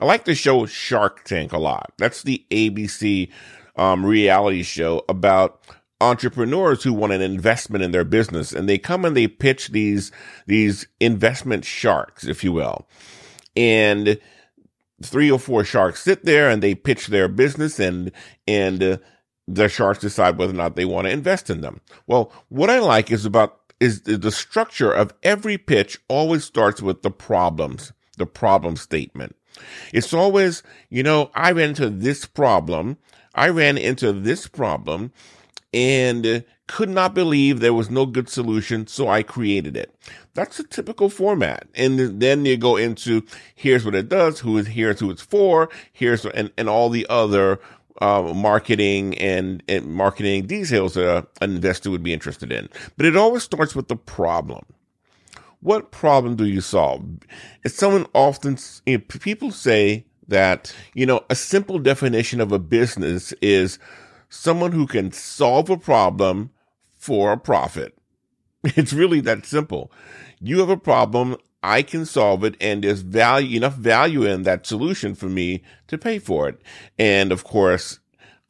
I 0.00 0.04
like 0.04 0.24
the 0.24 0.34
show 0.34 0.66
Shark 0.66 1.24
Tank 1.24 1.52
a 1.52 1.58
lot. 1.58 1.92
That's 1.98 2.22
the 2.22 2.44
ABC 2.50 3.30
um, 3.76 4.04
reality 4.04 4.62
show 4.62 5.04
about 5.08 5.60
entrepreneurs 6.00 6.82
who 6.82 6.92
want 6.92 7.12
an 7.12 7.20
investment 7.20 7.84
in 7.84 7.90
their 7.90 8.04
business 8.04 8.52
and 8.52 8.68
they 8.68 8.78
come 8.78 9.04
and 9.04 9.14
they 9.14 9.28
pitch 9.28 9.68
these 9.68 10.10
these 10.46 10.86
investment 10.98 11.62
sharks 11.62 12.24
if 12.24 12.42
you 12.42 12.52
will 12.52 12.88
and 13.54 14.18
three 15.02 15.30
or 15.30 15.38
four 15.38 15.62
sharks 15.62 16.02
sit 16.02 16.24
there 16.24 16.48
and 16.48 16.62
they 16.62 16.74
pitch 16.74 17.08
their 17.08 17.28
business 17.28 17.78
and 17.78 18.10
and 18.48 18.82
uh, 18.82 18.96
the 19.54 19.68
sharks 19.68 20.00
decide 20.00 20.38
whether 20.38 20.52
or 20.52 20.56
not 20.56 20.76
they 20.76 20.84
want 20.84 21.06
to 21.06 21.12
invest 21.12 21.50
in 21.50 21.60
them. 21.60 21.80
Well, 22.06 22.32
what 22.48 22.70
I 22.70 22.78
like 22.78 23.10
is 23.10 23.24
about 23.24 23.58
is 23.80 24.02
the 24.02 24.30
structure 24.30 24.92
of 24.92 25.12
every 25.22 25.56
pitch 25.56 25.98
always 26.08 26.44
starts 26.44 26.82
with 26.82 27.02
the 27.02 27.10
problems, 27.10 27.92
the 28.18 28.26
problem 28.26 28.76
statement. 28.76 29.34
It's 29.92 30.12
always, 30.12 30.62
you 30.90 31.02
know, 31.02 31.30
I 31.34 31.52
ran 31.52 31.70
into 31.70 31.88
this 31.88 32.26
problem. 32.26 32.98
I 33.34 33.48
ran 33.48 33.78
into 33.78 34.12
this 34.12 34.46
problem 34.46 35.12
and 35.72 36.44
could 36.66 36.88
not 36.88 37.14
believe 37.14 37.58
there 37.58 37.74
was 37.74 37.90
no 37.90 38.06
good 38.06 38.28
solution, 38.28 38.86
so 38.86 39.08
I 39.08 39.22
created 39.22 39.76
it. 39.76 39.94
That's 40.34 40.60
a 40.60 40.64
typical 40.64 41.08
format. 41.08 41.66
And 41.74 42.20
then 42.20 42.44
you 42.44 42.56
go 42.56 42.76
into 42.76 43.24
here's 43.54 43.84
what 43.84 43.94
it 43.94 44.08
does, 44.08 44.40
who 44.40 44.56
is 44.58 44.68
here's 44.68 45.00
who 45.00 45.10
it's 45.10 45.22
for, 45.22 45.68
here's 45.92 46.24
and, 46.26 46.52
and 46.56 46.68
all 46.68 46.90
the 46.90 47.06
other 47.08 47.58
uh, 48.00 48.32
marketing 48.34 49.16
and, 49.18 49.62
and 49.68 49.86
marketing 49.86 50.46
details 50.46 50.94
that 50.94 51.26
an 51.40 51.54
investor 51.54 51.90
would 51.90 52.02
be 52.02 52.12
interested 52.12 52.50
in. 52.52 52.68
But 52.96 53.06
it 53.06 53.16
always 53.16 53.42
starts 53.42 53.74
with 53.74 53.88
the 53.88 53.96
problem. 53.96 54.64
What 55.60 55.90
problem 55.90 56.36
do 56.36 56.46
you 56.46 56.62
solve? 56.62 57.04
It's 57.64 57.76
someone 57.76 58.06
often, 58.14 58.56
you 58.86 58.98
know, 58.98 59.04
people 59.20 59.50
say 59.50 60.06
that, 60.28 60.74
you 60.94 61.04
know, 61.04 61.20
a 61.28 61.34
simple 61.34 61.78
definition 61.78 62.40
of 62.40 62.52
a 62.52 62.58
business 62.58 63.32
is 63.42 63.78
someone 64.30 64.72
who 64.72 64.86
can 64.86 65.12
solve 65.12 65.68
a 65.68 65.76
problem 65.76 66.50
for 66.92 67.32
a 67.32 67.38
profit. 67.38 67.96
It's 68.76 68.92
really 68.92 69.20
that 69.22 69.46
simple. 69.46 69.90
You 70.38 70.58
have 70.60 70.68
a 70.68 70.76
problem. 70.76 71.36
I 71.62 71.82
can 71.82 72.06
solve 72.06 72.44
it 72.44 72.56
and 72.60 72.84
there's 72.84 73.02
value, 73.02 73.56
enough 73.56 73.74
value 73.74 74.24
in 74.24 74.44
that 74.44 74.66
solution 74.66 75.14
for 75.14 75.26
me 75.28 75.62
to 75.88 75.98
pay 75.98 76.18
for 76.18 76.48
it. 76.48 76.60
And 76.98 77.32
of 77.32 77.44
course, 77.44 78.00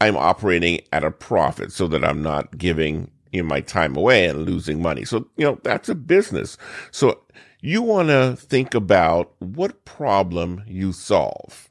I'm 0.00 0.16
operating 0.16 0.80
at 0.92 1.04
a 1.04 1.10
profit 1.10 1.72
so 1.72 1.86
that 1.88 2.04
I'm 2.04 2.22
not 2.22 2.56
giving 2.56 3.10
you 3.32 3.42
know, 3.42 3.48
my 3.48 3.60
time 3.60 3.96
away 3.96 4.26
and 4.26 4.46
losing 4.46 4.80
money. 4.80 5.04
So, 5.04 5.28
you 5.36 5.44
know, 5.44 5.58
that's 5.62 5.88
a 5.88 5.94
business. 5.94 6.56
So 6.90 7.20
you 7.60 7.82
want 7.82 8.08
to 8.08 8.36
think 8.36 8.74
about 8.74 9.32
what 9.38 9.84
problem 9.84 10.64
you 10.66 10.92
solve 10.92 11.70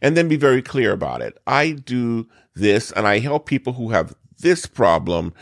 and 0.00 0.16
then 0.16 0.28
be 0.28 0.36
very 0.36 0.62
clear 0.62 0.92
about 0.92 1.22
it. 1.22 1.38
I 1.46 1.72
do 1.72 2.28
this 2.54 2.92
and 2.92 3.06
I 3.06 3.18
help 3.18 3.46
people 3.46 3.72
who 3.72 3.90
have 3.90 4.14
this 4.38 4.66
problem 4.66 5.34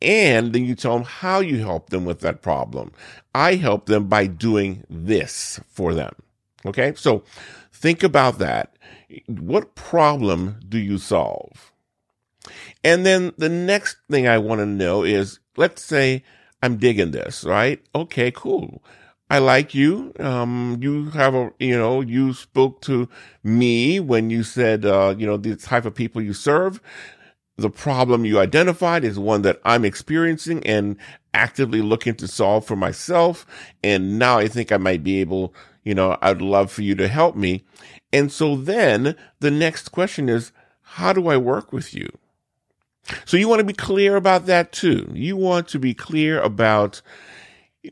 and 0.00 0.52
then 0.52 0.64
you 0.64 0.74
tell 0.74 0.94
them 0.94 1.04
how 1.04 1.40
you 1.40 1.58
help 1.58 1.90
them 1.90 2.04
with 2.04 2.20
that 2.20 2.42
problem. 2.42 2.92
I 3.34 3.54
help 3.56 3.86
them 3.86 4.06
by 4.06 4.26
doing 4.26 4.84
this 4.88 5.60
for 5.68 5.94
them. 5.94 6.14
Okay. 6.66 6.92
So 6.96 7.24
think 7.72 8.02
about 8.02 8.38
that. 8.38 8.76
What 9.26 9.74
problem 9.74 10.60
do 10.68 10.78
you 10.78 10.98
solve? 10.98 11.72
And 12.84 13.04
then 13.04 13.32
the 13.36 13.48
next 13.48 13.96
thing 14.10 14.28
I 14.28 14.38
want 14.38 14.60
to 14.60 14.66
know 14.66 15.02
is, 15.02 15.40
let's 15.56 15.82
say 15.82 16.22
I'm 16.62 16.76
digging 16.76 17.10
this, 17.10 17.44
right? 17.44 17.82
Okay, 17.94 18.30
cool. 18.30 18.82
I 19.30 19.38
like 19.38 19.74
you. 19.74 20.12
Um, 20.18 20.78
you 20.80 21.10
have 21.10 21.34
a, 21.34 21.52
you 21.58 21.76
know, 21.76 22.00
you 22.00 22.32
spoke 22.32 22.80
to 22.82 23.08
me 23.44 24.00
when 24.00 24.30
you 24.30 24.42
said, 24.42 24.86
uh, 24.86 25.14
you 25.18 25.26
know, 25.26 25.36
the 25.36 25.56
type 25.56 25.84
of 25.84 25.94
people 25.94 26.22
you 26.22 26.32
serve 26.32 26.80
the 27.58 27.70
problem 27.70 28.24
you 28.24 28.38
identified 28.38 29.04
is 29.04 29.18
one 29.18 29.42
that 29.42 29.60
I'm 29.64 29.84
experiencing 29.84 30.64
and 30.64 30.96
actively 31.34 31.82
looking 31.82 32.14
to 32.14 32.28
solve 32.28 32.64
for 32.64 32.76
myself. 32.76 33.44
And 33.82 34.18
now 34.18 34.38
I 34.38 34.46
think 34.46 34.70
I 34.70 34.76
might 34.76 35.02
be 35.02 35.20
able, 35.20 35.52
you 35.82 35.94
know, 35.94 36.16
I'd 36.22 36.40
love 36.40 36.70
for 36.70 36.82
you 36.82 36.94
to 36.94 37.08
help 37.08 37.34
me. 37.34 37.64
And 38.12 38.30
so 38.30 38.56
then 38.56 39.16
the 39.40 39.50
next 39.50 39.90
question 39.90 40.28
is, 40.28 40.52
how 40.82 41.12
do 41.12 41.26
I 41.26 41.36
work 41.36 41.72
with 41.72 41.92
you? 41.94 42.08
So 43.24 43.36
you 43.36 43.48
want 43.48 43.58
to 43.58 43.64
be 43.64 43.72
clear 43.72 44.14
about 44.14 44.46
that 44.46 44.70
too. 44.70 45.10
You 45.12 45.36
want 45.36 45.66
to 45.68 45.80
be 45.80 45.94
clear 45.94 46.40
about 46.40 47.02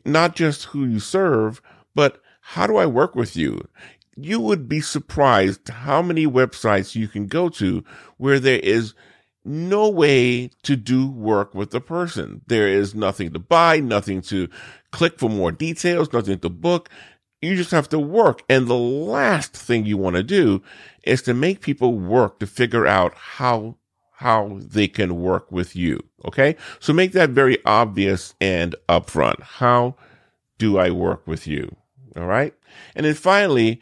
not 0.05 0.35
just 0.35 0.65
who 0.65 0.85
you 0.85 0.99
serve, 0.99 1.61
but 1.93 2.21
how 2.39 2.67
do 2.67 2.77
I 2.77 2.85
work 2.85 3.15
with 3.15 3.35
you? 3.35 3.67
You 4.15 4.39
would 4.39 4.69
be 4.69 4.79
surprised 4.79 5.67
how 5.67 6.01
many 6.01 6.25
websites 6.25 6.95
you 6.95 7.07
can 7.07 7.27
go 7.27 7.49
to 7.49 7.83
where 8.17 8.39
there 8.39 8.59
is 8.59 8.93
no 9.47 9.89
way 9.89 10.49
to 10.63 10.75
do 10.75 11.09
work 11.09 11.55
with 11.55 11.71
the 11.71 11.81
person. 11.81 12.41
There 12.47 12.67
is 12.67 12.93
nothing 12.93 13.31
to 13.33 13.39
buy, 13.39 13.79
nothing 13.79 14.21
to 14.23 14.49
click 14.91 15.17
for 15.17 15.29
more 15.29 15.51
details, 15.51 16.11
nothing 16.13 16.39
to 16.39 16.49
book. 16.49 16.89
You 17.41 17.55
just 17.55 17.71
have 17.71 17.89
to 17.89 17.99
work. 17.99 18.43
And 18.49 18.67
the 18.67 18.77
last 18.77 19.55
thing 19.55 19.85
you 19.85 19.97
want 19.97 20.15
to 20.15 20.23
do 20.23 20.61
is 21.03 21.21
to 21.23 21.33
make 21.33 21.61
people 21.61 21.93
work 21.93 22.39
to 22.39 22.47
figure 22.47 22.85
out 22.85 23.13
how, 23.15 23.77
how 24.15 24.59
they 24.59 24.87
can 24.87 25.21
work 25.21 25.51
with 25.51 25.75
you. 25.75 25.99
Okay. 26.25 26.55
So 26.79 26.93
make 26.93 27.13
that 27.13 27.29
very 27.29 27.63
obvious 27.65 28.33
and 28.41 28.75
upfront. 28.89 29.41
How 29.41 29.95
do 30.57 30.77
I 30.77 30.91
work 30.91 31.25
with 31.25 31.47
you? 31.47 31.75
All 32.15 32.25
right. 32.25 32.53
And 32.95 33.05
then 33.05 33.13
finally, 33.13 33.79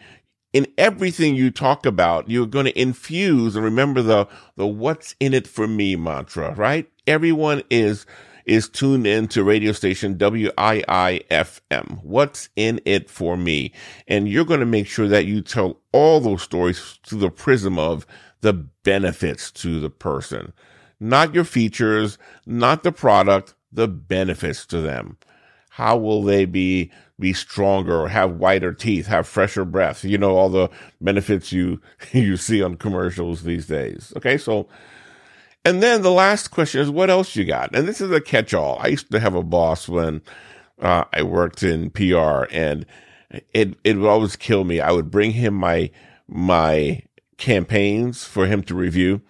in 0.55 0.65
everything 0.77 1.35
you 1.35 1.51
talk 1.51 1.85
about, 1.85 2.29
you're 2.29 2.47
going 2.47 2.63
to 2.63 2.79
infuse 2.79 3.57
and 3.57 3.65
remember 3.65 4.01
the, 4.01 4.25
the 4.55 4.65
what's 4.65 5.13
in 5.19 5.33
it 5.33 5.45
for 5.45 5.67
me 5.67 5.97
mantra, 5.97 6.53
right? 6.53 6.89
Everyone 7.05 7.61
is, 7.69 8.05
is 8.45 8.69
tuned 8.69 9.05
in 9.05 9.27
to 9.27 9.43
radio 9.43 9.73
station 9.73 10.15
WIIFM. 10.15 12.01
What's 12.03 12.47
in 12.55 12.79
it 12.85 13.09
for 13.09 13.35
me? 13.35 13.73
And 14.07 14.29
you're 14.29 14.45
going 14.45 14.61
to 14.61 14.65
make 14.65 14.87
sure 14.87 15.09
that 15.09 15.25
you 15.25 15.41
tell 15.41 15.81
all 15.91 16.21
those 16.21 16.43
stories 16.43 16.99
through 17.05 17.19
the 17.19 17.29
prism 17.29 17.77
of 17.77 18.07
the 18.39 18.53
benefits 18.53 19.51
to 19.51 19.81
the 19.81 19.89
person, 19.89 20.53
not 21.01 21.35
your 21.35 21.43
features, 21.43 22.17
not 22.45 22.83
the 22.83 22.93
product, 22.93 23.55
the 23.73 23.89
benefits 23.89 24.65
to 24.67 24.79
them. 24.79 25.17
How 25.75 25.97
will 25.97 26.23
they 26.23 26.45
be 26.45 26.89
be 27.19 27.33
stronger, 27.33 27.99
or 27.99 28.07
have 28.07 28.37
whiter 28.37 28.71
teeth, 28.71 29.07
have 29.07 29.27
fresher 29.27 29.65
breath? 29.65 30.05
You 30.05 30.17
know 30.17 30.37
all 30.37 30.47
the 30.47 30.69
benefits 31.01 31.51
you 31.51 31.81
you 32.13 32.37
see 32.37 32.63
on 32.63 32.75
commercials 32.75 33.43
these 33.43 33.67
days. 33.67 34.13
Okay, 34.15 34.37
so 34.37 34.69
and 35.65 35.83
then 35.83 36.01
the 36.01 36.11
last 36.11 36.47
question 36.49 36.79
is, 36.79 36.89
what 36.89 37.09
else 37.09 37.35
you 37.35 37.43
got? 37.43 37.75
And 37.75 37.89
this 37.89 37.99
is 37.99 38.09
a 38.11 38.21
catch-all. 38.21 38.77
I 38.79 38.87
used 38.87 39.11
to 39.11 39.19
have 39.19 39.35
a 39.35 39.43
boss 39.43 39.89
when 39.89 40.21
uh, 40.79 41.03
I 41.11 41.23
worked 41.23 41.61
in 41.61 41.89
PR, 41.89 42.45
and 42.51 42.85
it 43.53 43.77
it 43.83 43.97
would 43.97 44.07
always 44.07 44.37
kill 44.37 44.63
me. 44.63 44.79
I 44.79 44.93
would 44.93 45.11
bring 45.11 45.31
him 45.31 45.55
my 45.55 45.91
my 46.25 47.03
campaigns 47.37 48.23
for 48.23 48.45
him 48.47 48.63
to 48.63 48.75
review, 48.75 49.21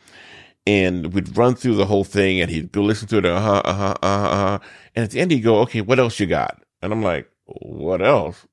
and 0.68 1.14
we'd 1.14 1.38
run 1.38 1.56
through 1.56 1.76
the 1.76 1.86
whole 1.86 2.04
thing, 2.04 2.42
and 2.42 2.50
he'd 2.50 2.72
go 2.72 2.82
listen 2.82 3.08
to 3.10 3.18
it, 3.18 3.26
uh 3.26 3.40
huh, 3.40 3.62
uh 3.64 3.74
huh, 3.74 3.96
uh 4.02 4.20
huh, 4.20 4.30
uh-huh. 4.30 4.60
and 4.96 5.04
at 5.04 5.12
the 5.12 5.20
end 5.20 5.32
he'd 5.32 5.42
go, 5.42 5.60
okay, 5.60 5.82
what 5.82 6.00
else 6.00 6.20
you 6.20 6.26
got? 6.26 6.62
And 6.82 6.92
I'm 6.92 7.04
like, 7.04 7.30
what 7.46 8.02
else? 8.02 8.46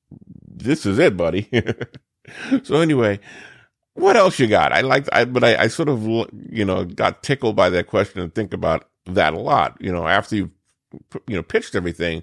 This 0.46 0.84
is 0.86 0.98
it, 0.98 1.16
buddy. 1.16 1.48
so 2.62 2.76
anyway, 2.76 3.20
what 3.94 4.16
else 4.16 4.38
you 4.38 4.46
got? 4.46 4.72
I 4.72 4.80
like, 4.82 5.06
I, 5.12 5.24
but 5.24 5.44
I, 5.44 5.64
I 5.64 5.66
sort 5.68 5.88
of, 5.88 6.02
you 6.50 6.64
know, 6.64 6.84
got 6.84 7.22
tickled 7.22 7.56
by 7.56 7.70
that 7.70 7.86
question 7.86 8.20
and 8.20 8.34
think 8.34 8.52
about 8.52 8.88
that 9.06 9.34
a 9.34 9.40
lot. 9.40 9.76
You 9.80 9.92
know, 9.92 10.06
after 10.06 10.36
you've, 10.36 10.50
you 11.26 11.36
know, 11.36 11.42
pitched 11.42 11.74
everything, 11.74 12.22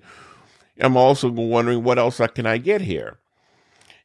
I'm 0.79 0.97
also 0.97 1.29
wondering 1.29 1.83
what 1.83 1.99
else 1.99 2.21
can 2.33 2.45
I 2.45 2.57
get 2.57 2.81
here? 2.81 3.17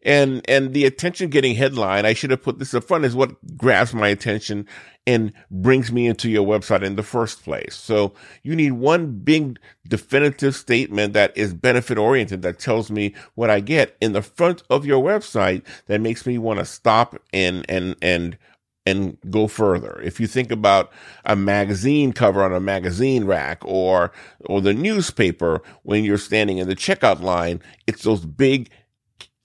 And, 0.02 0.42
and 0.48 0.74
the 0.74 0.84
attention 0.84 1.30
getting 1.30 1.54
headline, 1.54 2.04
I 2.04 2.12
should 2.12 2.30
have 2.30 2.42
put 2.42 2.58
this 2.58 2.74
up 2.74 2.84
front 2.84 3.06
is 3.06 3.16
what 3.16 3.56
grabs 3.56 3.94
my 3.94 4.08
attention 4.08 4.66
and 5.06 5.32
brings 5.50 5.92
me 5.92 6.06
into 6.06 6.30
your 6.30 6.46
website 6.46 6.82
in 6.82 6.96
the 6.96 7.02
first 7.02 7.44
place. 7.44 7.74
So 7.74 8.14
you 8.42 8.56
need 8.56 8.72
one 8.72 9.18
big 9.18 9.58
definitive 9.86 10.54
statement 10.54 11.12
that 11.12 11.36
is 11.36 11.52
benefit 11.52 11.98
oriented 11.98 12.42
that 12.42 12.58
tells 12.58 12.90
me 12.90 13.14
what 13.34 13.50
I 13.50 13.60
get 13.60 13.96
in 14.00 14.12
the 14.12 14.22
front 14.22 14.62
of 14.70 14.86
your 14.86 15.02
website 15.02 15.62
that 15.86 16.00
makes 16.00 16.26
me 16.26 16.38
want 16.38 16.58
to 16.60 16.64
stop 16.64 17.16
and, 17.32 17.66
and, 17.68 17.96
and, 18.00 18.38
and 18.86 19.18
go 19.30 19.46
further. 19.46 20.00
If 20.02 20.20
you 20.20 20.26
think 20.26 20.50
about 20.50 20.90
a 21.24 21.36
magazine 21.36 22.12
cover 22.12 22.42
on 22.42 22.52
a 22.52 22.60
magazine 22.60 23.24
rack 23.24 23.62
or, 23.64 24.10
or 24.46 24.60
the 24.60 24.74
newspaper 24.74 25.62
when 25.82 26.04
you're 26.04 26.18
standing 26.18 26.58
in 26.58 26.68
the 26.68 26.76
checkout 26.76 27.20
line, 27.20 27.60
it's 27.86 28.02
those 28.02 28.24
big 28.24 28.70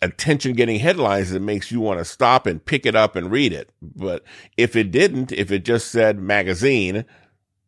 attention 0.01 0.53
getting 0.53 0.79
headlines 0.79 1.31
that 1.31 1.41
makes 1.41 1.71
you 1.71 1.79
want 1.79 1.99
to 1.99 2.05
stop 2.05 2.45
and 2.45 2.63
pick 2.63 2.85
it 2.85 2.95
up 2.95 3.15
and 3.15 3.31
read 3.31 3.53
it. 3.53 3.71
But 3.81 4.23
if 4.57 4.75
it 4.75 4.91
didn't, 4.91 5.31
if 5.31 5.51
it 5.51 5.65
just 5.65 5.91
said 5.91 6.19
magazine, 6.19 7.05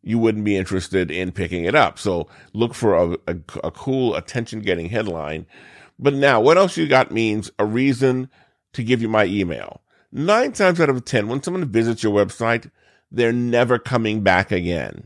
you 0.02 0.18
wouldn't 0.18 0.44
be 0.44 0.56
interested 0.56 1.10
in 1.10 1.32
picking 1.32 1.64
it 1.64 1.74
up. 1.74 1.98
So 1.98 2.28
look 2.52 2.74
for 2.74 2.94
a, 2.94 3.12
a, 3.26 3.36
a 3.64 3.70
cool 3.70 4.14
attention 4.14 4.60
getting 4.60 4.88
headline. 4.88 5.46
But 5.98 6.14
now 6.14 6.40
what 6.40 6.58
else 6.58 6.76
you 6.76 6.88
got 6.88 7.12
means 7.12 7.50
a 7.58 7.64
reason 7.64 8.28
to 8.72 8.82
give 8.82 9.02
you 9.02 9.08
my 9.08 9.24
email. 9.24 9.82
Nine 10.10 10.52
times 10.52 10.80
out 10.80 10.90
of 10.90 11.04
10, 11.04 11.28
when 11.28 11.42
someone 11.42 11.64
visits 11.70 12.02
your 12.02 12.12
website, 12.12 12.70
they're 13.10 13.32
never 13.32 13.78
coming 13.78 14.22
back 14.22 14.50
again. 14.50 15.04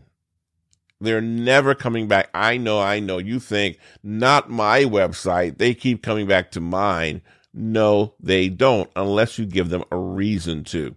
They're 1.01 1.21
never 1.21 1.75
coming 1.75 2.09
back. 2.09 2.31
I 2.35 2.57
know, 2.57 2.81
I 2.81 3.01
know. 3.01 3.19
You 3.19 3.39
think, 3.39 3.79
not 4.03 4.51
my 4.51 4.85
website. 4.85 5.59
They 5.59 5.75
keep 5.75 6.03
coming 6.03 6.27
back 6.27 6.51
to 6.53 6.61
mine. 6.61 7.23
No, 7.53 8.15
they 8.21 8.49
don't, 8.49 8.91
unless 8.97 9.39
you 9.39 9.47
give 9.47 9.69
them 9.69 9.85
a 9.91 9.97
reason 9.97 10.65
to. 10.65 10.97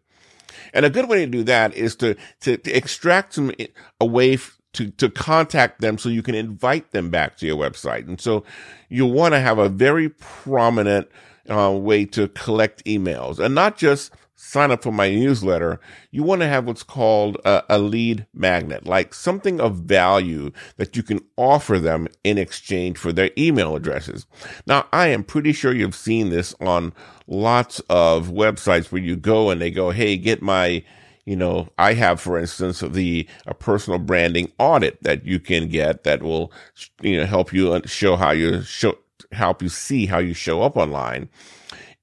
And 0.74 0.86
a 0.86 0.90
good 0.90 1.10
way 1.10 1.26
to 1.26 1.32
do 1.32 1.44
that 1.44 1.74
is 1.74 1.96
to, 1.98 2.16
to, 2.42 2.58
to 2.58 2.72
extract 2.72 3.34
some 3.34 3.52
away 4.00 4.38
to, 4.74 4.90
to 4.92 5.10
contact 5.10 5.82
them 5.82 5.98
so 5.98 6.10
you 6.10 6.22
can 6.22 6.36
invite 6.36 6.92
them 6.92 7.10
back 7.10 7.38
to 7.38 7.46
your 7.46 7.58
website. 7.58 8.08
And 8.08 8.22
so 8.22 8.44
you 8.88 9.06
want 9.06 9.34
to 9.34 9.40
have 9.40 9.58
a 9.58 9.70
very 9.70 10.10
prominent 10.10 11.10
uh, 11.50 11.72
way 11.72 12.06
to 12.06 12.28
collect 12.30 12.86
emails 12.86 13.40
and 13.40 13.56
not 13.56 13.78
just 13.78 14.12
sign 14.42 14.72
up 14.72 14.82
for 14.82 14.92
my 14.92 15.10
newsletter, 15.10 15.82
you 16.12 16.24
want 16.24 16.40
to 16.40 16.48
have 16.48 16.66
what's 16.66 16.82
called 16.82 17.36
a, 17.44 17.62
a, 17.68 17.78
lead 17.78 18.26
magnet, 18.34 18.86
like 18.86 19.14
something 19.14 19.60
of 19.60 19.76
value 19.76 20.50
that 20.78 20.96
you 20.96 21.04
can 21.04 21.20
offer 21.36 21.78
them 21.78 22.08
in 22.24 22.38
exchange 22.38 22.98
for 22.98 23.12
their 23.12 23.32
email 23.38 23.76
addresses. 23.76 24.26
Now, 24.66 24.88
I 24.94 25.08
am 25.08 25.26
pretty 25.26 25.52
sure 25.52 25.74
you've 25.74 25.94
seen 25.94 26.30
this 26.30 26.56
on 26.62 26.94
lots 27.28 27.82
of 27.90 28.30
websites 28.30 28.94
where 28.94 29.02
you 29.02 29.18
go 29.18 29.50
and 29.50 29.60
they 29.60 29.72
go, 29.72 29.92
Hey, 29.92 30.16
get 30.16 30.42
my, 30.42 30.86
you 31.26 31.36
know, 31.36 31.68
I 31.78 31.94
have, 31.96 32.22
for 32.22 32.40
instance, 32.40 32.80
the 32.80 33.28
a 33.46 33.54
personal 33.54 34.00
branding 34.00 34.54
audit 34.58 35.04
that 35.04 35.26
you 35.26 35.42
can 35.42 35.68
get 35.68 36.06
that 36.06 36.24
will, 36.24 36.54
you 37.02 37.18
know, 37.18 37.26
help 37.26 37.52
you 37.52 37.82
show 37.86 38.16
how 38.16 38.32
you 38.32 38.62
show, 38.62 38.96
help 39.34 39.62
you 39.62 39.68
see 39.68 40.06
how 40.06 40.20
you 40.20 40.34
show 40.34 40.62
up 40.62 40.78
online. 40.78 41.28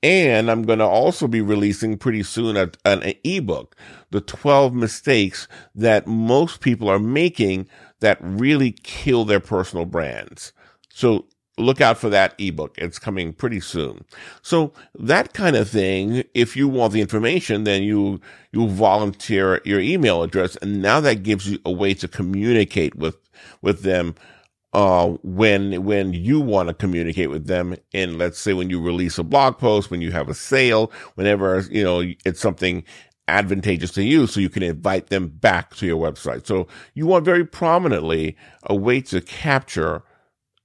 And 0.02 0.50
I'm 0.50 0.62
going 0.62 0.78
to 0.78 0.87
also 0.87 1.26
be 1.26 1.40
releasing 1.40 1.98
pretty 1.98 2.22
soon 2.22 2.56
a, 2.56 2.70
an 2.85 3.14
ebook, 3.24 3.74
the 4.11 4.20
12 4.20 4.74
mistakes 4.74 5.48
that 5.74 6.06
most 6.06 6.61
people 6.61 6.88
are 6.88 6.98
making 6.98 7.68
that 8.00 8.18
really 8.20 8.72
kill 8.72 9.24
their 9.24 9.40
personal 9.40 9.87
brands. 9.87 10.52
So 10.90 11.26
look 11.59 11.80
out 11.80 11.98
for 11.98 12.11
that 12.11 12.35
ebook. 12.38 12.76
It's 12.78 12.98
coming 12.98 13.32
pretty 13.32 13.61
soon. 13.61 14.04
So 14.42 14.72
that 14.94 15.32
kind 15.32 15.56
of 15.56 15.68
thing, 15.68 16.24
if 16.35 16.56
you 16.56 16.68
want 16.68 16.92
the 16.92 17.00
information, 17.00 17.64
then 17.64 17.82
you, 17.82 18.20
you 18.52 18.68
volunteer 18.68 19.61
your 19.64 19.80
email 19.80 20.22
address. 20.22 20.56
And 20.56 20.82
now 20.82 21.00
that 21.00 21.22
gives 21.22 21.50
you 21.50 21.59
a 21.64 21.72
way 21.72 21.94
to 21.94 22.09
communicate 22.09 22.94
with, 22.94 23.16
with 23.62 23.82
them 23.82 24.14
uh, 24.72 25.09
when 25.22 25.85
when 25.85 26.12
you 26.12 26.40
want 26.40 26.68
to 26.68 26.74
communicate 26.74 27.31
with 27.31 27.46
them 27.46 27.76
and 27.94 28.18
let's 28.18 28.38
say 28.38 28.52
when 28.52 28.70
you 28.70 28.81
release 28.81 29.18
a 29.18 29.24
blog 29.24 29.59
post 29.59 29.90
when 29.90 30.00
you 30.02 30.12
have 30.12 30.29
a 30.29 30.35
sale 30.35 30.92
whenever 31.14 31.61
you 31.70 31.83
know 31.83 32.02
it's 32.24 32.40
something 32.40 32.85
advantageous 33.29 33.92
to 33.92 34.05
you 34.05 34.26
so 34.26 34.40
you 34.40 34.48
can 34.48 34.62
invite 34.62 35.09
them 35.09 35.29
back 35.29 35.74
to 35.76 35.87
your 35.87 36.00
website. 36.00 36.46
So 36.46 36.68
you 36.94 37.07
want 37.07 37.24
very 37.24 37.44
prominently 37.44 38.37
a 38.64 38.74
way 38.74 39.00
to 39.02 39.20
capture 39.20 40.02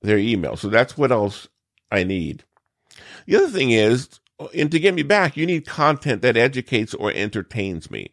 their 0.01 0.17
email. 0.17 0.55
So 0.55 0.69
that's 0.69 0.97
what 0.97 1.11
else 1.11 1.47
i 1.91 2.03
need. 2.03 2.43
The 3.25 3.37
other 3.37 3.49
thing 3.49 3.71
is 3.71 4.19
and 4.55 4.71
to 4.71 4.79
get 4.79 4.95
me 4.95 5.03
back 5.03 5.37
you 5.37 5.45
need 5.45 5.67
content 5.67 6.21
that 6.23 6.37
educates 6.37 6.93
or 6.95 7.11
entertains 7.11 7.91
me 7.91 8.11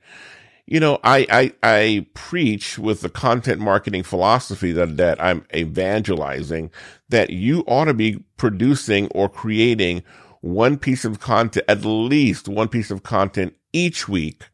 you 0.71 0.81
know, 0.81 0.99
I, 1.03 1.27
I, 1.31 1.53
I 1.63 2.07
preach 2.13 2.79
with 2.79 3.01
the 3.01 3.09
content 3.09 3.59
marketing 3.59 4.03
philosophy 4.03 4.71
that, 4.73 4.99
that 4.99 5.23
I'm 5.23 5.47
evangelizing 5.55 6.71
that 7.09 7.31
you 7.31 7.65
ought 7.67 7.87
to 7.87 7.95
be 7.95 8.23
producing 8.37 9.09
or 9.09 9.31
creating 9.31 10.03
one 10.43 10.77
piece 10.77 11.07
of 11.07 11.21
content, 11.21 11.65
at 11.69 11.87
least 11.87 12.49
one 12.49 12.69
piece 12.69 12.91
of 12.91 13.03
content 13.03 13.55
each 13.73 14.09
week, 14.11 14.45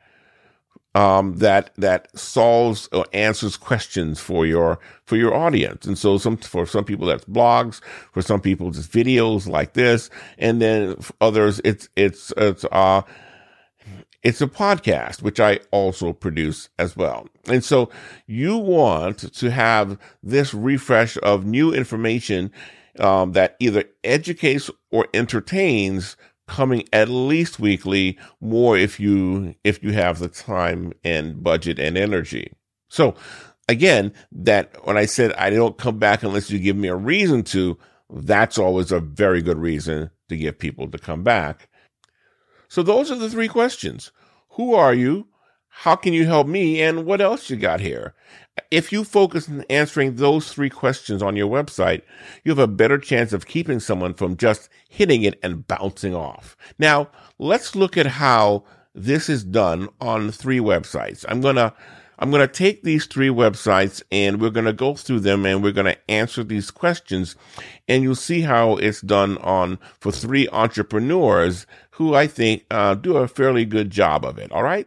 um, 0.94 1.38
that, 1.38 1.72
that 1.78 2.16
solves 2.16 2.88
or 2.92 3.06
answers 3.12 3.56
questions 3.56 4.20
for 4.20 4.46
your, 4.46 4.78
for 5.06 5.16
your 5.16 5.34
audience. 5.34 5.84
And 5.84 5.98
so 5.98 6.16
some, 6.18 6.36
for 6.36 6.64
some 6.64 6.84
people, 6.84 7.08
that's 7.08 7.24
blogs. 7.24 7.80
For 8.12 8.22
some 8.22 8.40
people, 8.40 8.68
it's 8.68 8.86
videos 8.86 9.48
like 9.48 9.72
this. 9.72 10.10
And 10.38 10.62
then 10.62 10.94
others, 11.20 11.60
it's, 11.64 11.88
it's, 11.96 12.32
it's, 12.36 12.64
uh, 12.70 13.02
it's 14.24 14.40
a 14.40 14.46
podcast, 14.46 15.22
which 15.22 15.38
I 15.38 15.60
also 15.70 16.12
produce 16.14 16.70
as 16.78 16.96
well. 16.96 17.28
And 17.46 17.62
so 17.62 17.90
you 18.26 18.56
want 18.56 19.32
to 19.34 19.50
have 19.50 19.98
this 20.22 20.54
refresh 20.54 21.18
of 21.22 21.44
new 21.44 21.72
information 21.72 22.50
um, 22.98 23.32
that 23.32 23.56
either 23.60 23.84
educates 24.02 24.70
or 24.90 25.06
entertains 25.12 26.16
coming 26.46 26.84
at 26.92 27.08
least 27.08 27.58
weekly 27.58 28.18
more 28.40 28.76
if 28.76 29.00
you 29.00 29.54
if 29.64 29.82
you 29.82 29.92
have 29.92 30.18
the 30.18 30.28
time 30.28 30.92
and 31.02 31.42
budget 31.42 31.78
and 31.78 31.96
energy 31.96 32.52
so 32.90 33.14
again 33.66 34.12
that 34.30 34.76
when 34.86 34.98
i 34.98 35.06
said 35.06 35.32
i 35.38 35.48
don't 35.48 35.78
come 35.78 35.98
back 35.98 36.22
unless 36.22 36.50
you 36.50 36.58
give 36.58 36.76
me 36.76 36.86
a 36.86 36.94
reason 36.94 37.42
to 37.42 37.78
that's 38.10 38.58
always 38.58 38.92
a 38.92 39.00
very 39.00 39.40
good 39.40 39.56
reason 39.56 40.10
to 40.28 40.36
get 40.36 40.58
people 40.58 40.86
to 40.90 40.98
come 40.98 41.22
back 41.22 41.66
so 42.74 42.82
those 42.82 43.10
are 43.10 43.16
the 43.16 43.30
three 43.30 43.48
questions. 43.48 44.10
Who 44.50 44.74
are 44.74 44.94
you? 44.94 45.28
how 45.76 45.96
can 45.96 46.12
you 46.12 46.24
help 46.24 46.46
me 46.46 46.80
and 46.80 47.04
what 47.04 47.20
else 47.20 47.50
you 47.50 47.56
got 47.56 47.80
here? 47.80 48.14
If 48.70 48.92
you 48.92 49.02
focus 49.02 49.48
on 49.48 49.64
answering 49.68 50.14
those 50.14 50.52
three 50.52 50.70
questions 50.70 51.20
on 51.20 51.34
your 51.34 51.50
website, 51.50 52.02
you 52.44 52.52
have 52.52 52.60
a 52.60 52.68
better 52.68 52.96
chance 52.96 53.32
of 53.32 53.46
keeping 53.46 53.80
someone 53.80 54.14
from 54.14 54.36
just 54.36 54.68
hitting 54.88 55.24
it 55.24 55.38
and 55.42 55.66
bouncing 55.66 56.14
off. 56.14 56.56
Now, 56.78 57.10
let's 57.40 57.74
look 57.74 57.96
at 57.96 58.06
how 58.06 58.62
this 58.94 59.28
is 59.28 59.42
done 59.42 59.88
on 60.00 60.30
three 60.30 60.60
websites. 60.60 61.24
I'm 61.28 61.40
going 61.40 61.56
to 61.56 61.74
I'm 62.24 62.30
going 62.30 62.40
to 62.40 62.48
take 62.48 62.84
these 62.84 63.04
three 63.04 63.28
websites 63.28 64.02
and 64.10 64.40
we're 64.40 64.48
going 64.48 64.64
to 64.64 64.72
go 64.72 64.94
through 64.94 65.20
them 65.20 65.44
and 65.44 65.62
we're 65.62 65.72
going 65.72 65.92
to 65.92 66.10
answer 66.10 66.42
these 66.42 66.70
questions 66.70 67.36
and 67.86 68.02
you'll 68.02 68.14
see 68.14 68.40
how 68.40 68.76
it's 68.76 69.02
done 69.02 69.36
on 69.42 69.78
for 70.00 70.10
three 70.10 70.48
entrepreneurs 70.48 71.66
who 71.90 72.14
I 72.14 72.26
think 72.26 72.64
uh, 72.70 72.94
do 72.94 73.18
a 73.18 73.28
fairly 73.28 73.66
good 73.66 73.90
job 73.90 74.24
of 74.24 74.38
it. 74.38 74.50
All 74.52 74.62
right. 74.62 74.86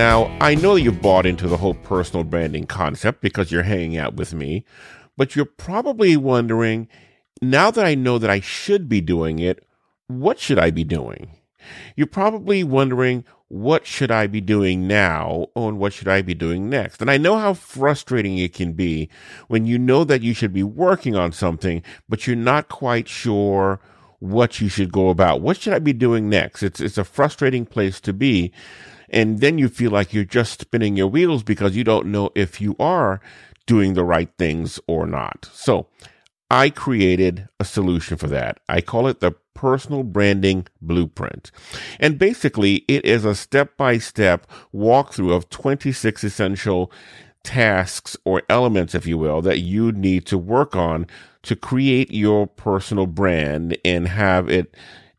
Now, 0.00 0.34
I 0.40 0.54
know 0.54 0.76
you've 0.76 1.02
bought 1.02 1.26
into 1.26 1.46
the 1.46 1.58
whole 1.58 1.74
personal 1.74 2.24
branding 2.24 2.64
concept 2.64 3.20
because 3.20 3.52
you're 3.52 3.64
hanging 3.64 3.98
out 3.98 4.14
with 4.14 4.32
me, 4.32 4.64
but 5.18 5.36
you're 5.36 5.44
probably 5.44 6.16
wondering 6.16 6.88
now 7.42 7.70
that 7.70 7.84
I 7.84 7.96
know 7.96 8.16
that 8.16 8.30
I 8.30 8.40
should 8.40 8.88
be 8.88 9.02
doing 9.02 9.40
it, 9.40 9.62
what 10.06 10.38
should 10.38 10.58
I 10.58 10.70
be 10.70 10.84
doing? 10.84 11.32
You're 11.96 12.06
probably 12.06 12.64
wondering, 12.64 13.26
what 13.48 13.86
should 13.86 14.10
I 14.10 14.26
be 14.26 14.40
doing 14.40 14.88
now 14.88 15.48
and 15.54 15.78
what 15.78 15.92
should 15.92 16.08
I 16.08 16.22
be 16.22 16.32
doing 16.32 16.70
next? 16.70 17.02
And 17.02 17.10
I 17.10 17.18
know 17.18 17.36
how 17.36 17.52
frustrating 17.52 18.38
it 18.38 18.54
can 18.54 18.72
be 18.72 19.10
when 19.48 19.66
you 19.66 19.78
know 19.78 20.04
that 20.04 20.22
you 20.22 20.32
should 20.32 20.54
be 20.54 20.62
working 20.62 21.14
on 21.14 21.30
something, 21.30 21.82
but 22.08 22.26
you're 22.26 22.36
not 22.36 22.70
quite 22.70 23.06
sure 23.06 23.82
what 24.18 24.62
you 24.62 24.70
should 24.70 24.92
go 24.92 25.10
about. 25.10 25.42
What 25.42 25.58
should 25.58 25.74
I 25.74 25.78
be 25.78 25.92
doing 25.92 26.30
next? 26.30 26.62
It's, 26.62 26.80
it's 26.80 26.96
a 26.96 27.04
frustrating 27.04 27.66
place 27.66 28.00
to 28.00 28.14
be. 28.14 28.50
And 29.10 29.40
then 29.40 29.58
you 29.58 29.68
feel 29.68 29.90
like 29.90 30.12
you're 30.12 30.24
just 30.24 30.60
spinning 30.60 30.96
your 30.96 31.08
wheels 31.08 31.42
because 31.42 31.76
you 31.76 31.84
don't 31.84 32.06
know 32.06 32.30
if 32.34 32.60
you 32.60 32.76
are 32.78 33.20
doing 33.66 33.94
the 33.94 34.04
right 34.04 34.30
things 34.38 34.80
or 34.86 35.06
not. 35.06 35.48
So 35.52 35.88
I 36.50 36.70
created 36.70 37.48
a 37.60 37.64
solution 37.64 38.16
for 38.16 38.26
that. 38.28 38.60
I 38.68 38.80
call 38.80 39.06
it 39.06 39.20
the 39.20 39.32
personal 39.54 40.02
branding 40.02 40.66
blueprint. 40.80 41.50
And 41.98 42.18
basically 42.18 42.84
it 42.88 43.04
is 43.04 43.24
a 43.24 43.34
step 43.34 43.76
by 43.76 43.98
step 43.98 44.46
walkthrough 44.74 45.34
of 45.34 45.50
26 45.50 46.24
essential 46.24 46.90
tasks 47.42 48.16
or 48.24 48.42
elements, 48.48 48.94
if 48.94 49.06
you 49.06 49.18
will, 49.18 49.42
that 49.42 49.60
you 49.60 49.92
need 49.92 50.26
to 50.26 50.38
work 50.38 50.74
on 50.76 51.06
to 51.42 51.56
create 51.56 52.10
your 52.10 52.46
personal 52.46 53.06
brand 53.06 53.76
and 53.84 54.08
have 54.08 54.48
it 54.48 54.74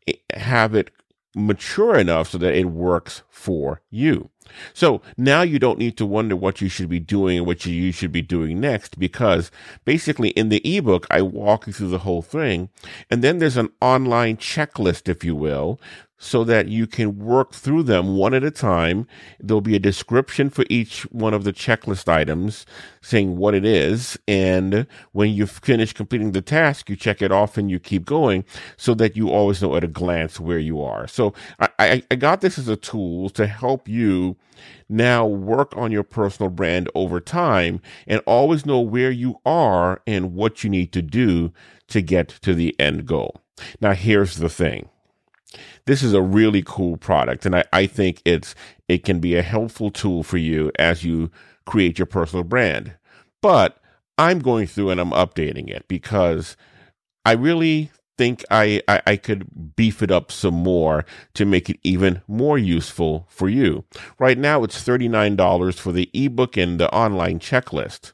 eh, 0.06 0.14
have 0.34 0.74
it 0.74 0.90
mature 1.34 1.96
enough 1.96 2.30
so 2.30 2.38
that 2.38 2.54
it 2.54 2.66
works 2.66 3.22
for 3.28 3.80
you. 3.90 4.30
So 4.74 5.00
now 5.16 5.42
you 5.42 5.58
don't 5.58 5.78
need 5.78 5.96
to 5.98 6.06
wonder 6.06 6.36
what 6.36 6.60
you 6.60 6.68
should 6.68 6.88
be 6.88 7.00
doing 7.00 7.38
and 7.38 7.46
what 7.46 7.64
you 7.64 7.92
should 7.92 8.12
be 8.12 8.22
doing 8.22 8.60
next 8.60 8.98
because 8.98 9.50
basically 9.84 10.30
in 10.30 10.48
the 10.48 10.60
ebook, 10.76 11.06
I 11.10 11.22
walk 11.22 11.66
you 11.66 11.72
through 11.72 11.88
the 11.88 11.98
whole 11.98 12.22
thing. 12.22 12.68
And 13.10 13.22
then 13.22 13.38
there's 13.38 13.56
an 13.56 13.70
online 13.80 14.36
checklist, 14.36 15.08
if 15.08 15.24
you 15.24 15.34
will, 15.34 15.80
so 16.22 16.44
that 16.44 16.68
you 16.68 16.86
can 16.86 17.18
work 17.18 17.52
through 17.52 17.82
them 17.82 18.16
one 18.16 18.32
at 18.32 18.44
a 18.44 18.50
time. 18.50 19.08
There'll 19.40 19.60
be 19.60 19.74
a 19.74 19.80
description 19.80 20.50
for 20.50 20.64
each 20.70 21.02
one 21.10 21.34
of 21.34 21.42
the 21.42 21.52
checklist 21.52 22.08
items 22.08 22.64
saying 23.00 23.36
what 23.36 23.56
it 23.56 23.64
is. 23.64 24.16
And 24.28 24.86
when 25.10 25.30
you 25.30 25.48
finish 25.48 25.92
completing 25.92 26.30
the 26.30 26.40
task, 26.40 26.88
you 26.88 26.94
check 26.94 27.22
it 27.22 27.32
off 27.32 27.58
and 27.58 27.68
you 27.68 27.80
keep 27.80 28.04
going 28.04 28.44
so 28.76 28.94
that 28.94 29.16
you 29.16 29.30
always 29.30 29.60
know 29.60 29.74
at 29.74 29.82
a 29.82 29.88
glance 29.88 30.38
where 30.38 30.60
you 30.60 30.80
are. 30.80 31.08
So 31.08 31.34
I, 31.58 31.68
I, 31.80 32.02
I 32.12 32.14
got 32.14 32.40
this 32.40 32.56
as 32.56 32.68
a 32.68 32.76
tool 32.76 33.28
to 33.30 33.48
help 33.48 33.88
you 33.88 34.36
now 34.88 35.26
work 35.26 35.76
on 35.76 35.90
your 35.90 36.04
personal 36.04 36.50
brand 36.50 36.88
over 36.94 37.18
time 37.18 37.80
and 38.06 38.22
always 38.26 38.64
know 38.64 38.78
where 38.78 39.10
you 39.10 39.40
are 39.44 40.00
and 40.06 40.34
what 40.34 40.62
you 40.62 40.70
need 40.70 40.92
to 40.92 41.02
do 41.02 41.52
to 41.88 42.00
get 42.00 42.28
to 42.28 42.54
the 42.54 42.78
end 42.78 43.06
goal. 43.06 43.40
Now, 43.80 43.94
here's 43.94 44.36
the 44.36 44.48
thing 44.48 44.88
this 45.86 46.02
is 46.02 46.12
a 46.12 46.22
really 46.22 46.62
cool 46.64 46.96
product. 46.96 47.46
And 47.46 47.56
I, 47.56 47.64
I 47.72 47.86
think 47.86 48.22
it's, 48.24 48.54
it 48.88 49.04
can 49.04 49.20
be 49.20 49.36
a 49.36 49.42
helpful 49.42 49.90
tool 49.90 50.22
for 50.22 50.38
you 50.38 50.70
as 50.78 51.04
you 51.04 51.30
create 51.66 51.98
your 51.98 52.06
personal 52.06 52.44
brand. 52.44 52.94
But 53.40 53.78
I'm 54.18 54.38
going 54.40 54.66
through 54.66 54.90
and 54.90 55.00
I'm 55.00 55.10
updating 55.10 55.68
it 55.68 55.86
because 55.88 56.56
I 57.24 57.32
really 57.32 57.90
think 58.18 58.44
I, 58.50 58.82
I, 58.86 59.02
I, 59.06 59.16
could 59.16 59.74
beef 59.74 60.02
it 60.02 60.10
up 60.10 60.30
some 60.30 60.54
more 60.54 61.06
to 61.34 61.46
make 61.46 61.70
it 61.70 61.78
even 61.82 62.20
more 62.28 62.58
useful 62.58 63.26
for 63.28 63.48
you. 63.48 63.84
Right 64.18 64.36
now, 64.36 64.64
it's 64.64 64.84
$39 64.84 65.78
for 65.78 65.92
the 65.92 66.10
ebook 66.12 66.56
and 66.56 66.78
the 66.78 66.92
online 66.94 67.38
checklist. 67.38 68.12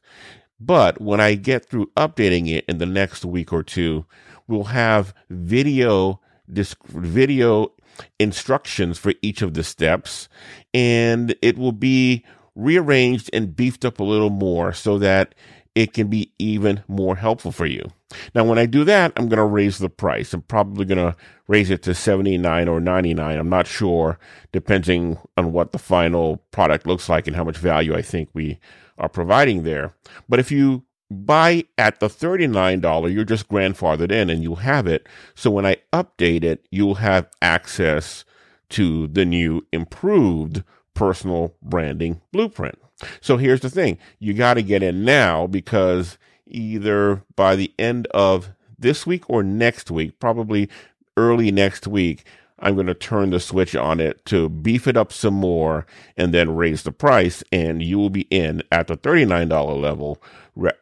But 0.60 1.00
when 1.00 1.20
I 1.20 1.34
get 1.34 1.66
through 1.66 1.90
updating 1.96 2.48
it 2.48 2.64
in 2.68 2.78
the 2.78 2.86
next 2.86 3.24
week 3.24 3.52
or 3.52 3.62
two, 3.62 4.06
we'll 4.46 4.64
have 4.64 5.14
video 5.30 6.20
video 6.48 7.72
instructions 8.18 8.98
for 8.98 9.12
each 9.22 9.42
of 9.42 9.54
the 9.54 9.64
steps 9.64 10.28
and 10.72 11.34
it 11.42 11.58
will 11.58 11.72
be 11.72 12.24
rearranged 12.54 13.30
and 13.32 13.56
beefed 13.56 13.84
up 13.84 14.00
a 14.00 14.04
little 14.04 14.30
more 14.30 14.72
so 14.72 14.98
that 14.98 15.34
it 15.74 15.92
can 15.92 16.08
be 16.08 16.32
even 16.38 16.82
more 16.88 17.14
helpful 17.14 17.52
for 17.52 17.66
you. 17.66 17.88
Now, 18.34 18.42
when 18.44 18.58
I 18.58 18.66
do 18.66 18.84
that, 18.84 19.12
I'm 19.16 19.28
going 19.28 19.38
to 19.38 19.44
raise 19.44 19.78
the 19.78 19.88
price. 19.88 20.32
I'm 20.32 20.42
probably 20.42 20.84
going 20.84 20.98
to 20.98 21.14
raise 21.46 21.70
it 21.70 21.82
to 21.84 21.94
79 21.94 22.66
or 22.66 22.80
99. 22.80 23.38
I'm 23.38 23.48
not 23.48 23.68
sure, 23.68 24.18
depending 24.50 25.18
on 25.36 25.52
what 25.52 25.70
the 25.70 25.78
final 25.78 26.38
product 26.50 26.86
looks 26.86 27.08
like 27.08 27.28
and 27.28 27.36
how 27.36 27.44
much 27.44 27.58
value 27.58 27.94
I 27.94 28.02
think 28.02 28.28
we 28.32 28.58
are 28.96 29.08
providing 29.08 29.62
there. 29.62 29.92
But 30.28 30.40
if 30.40 30.50
you 30.50 30.82
buy 31.10 31.64
at 31.76 32.00
the 32.00 32.08
$39, 32.08 33.12
you're 33.12 33.24
just 33.24 33.48
grandfathered 33.48 34.12
in 34.12 34.30
and 34.30 34.42
you'll 34.42 34.56
have 34.56 34.86
it. 34.86 35.06
So 35.34 35.50
when 35.50 35.66
I 35.66 35.76
update 35.92 36.44
it, 36.44 36.66
you'll 36.70 36.96
have 36.96 37.28
access 37.40 38.24
to 38.70 39.06
the 39.08 39.24
new 39.24 39.66
improved 39.72 40.62
personal 40.94 41.54
branding 41.62 42.20
blueprint. 42.32 42.78
So 43.20 43.36
here's 43.36 43.60
the 43.60 43.70
thing. 43.70 43.98
You 44.18 44.34
got 44.34 44.54
to 44.54 44.62
get 44.62 44.82
in 44.82 45.04
now 45.04 45.46
because 45.46 46.18
either 46.46 47.22
by 47.36 47.56
the 47.56 47.72
end 47.78 48.06
of 48.08 48.50
this 48.78 49.06
week 49.06 49.28
or 49.28 49.42
next 49.42 49.90
week, 49.90 50.18
probably 50.18 50.68
early 51.16 51.50
next 51.50 51.86
week, 51.86 52.24
I'm 52.60 52.74
going 52.74 52.86
to 52.86 52.94
turn 52.94 53.30
the 53.30 53.40
switch 53.40 53.76
on 53.76 54.00
it 54.00 54.24
to 54.26 54.48
beef 54.48 54.88
it 54.88 54.96
up 54.96 55.12
some 55.12 55.34
more 55.34 55.86
and 56.16 56.34
then 56.34 56.56
raise 56.56 56.82
the 56.82 56.92
price 56.92 57.44
and 57.52 57.82
you 57.82 57.98
will 57.98 58.10
be 58.10 58.22
in 58.30 58.62
at 58.72 58.88
the 58.88 58.96
$39 58.96 59.80
level 59.80 60.20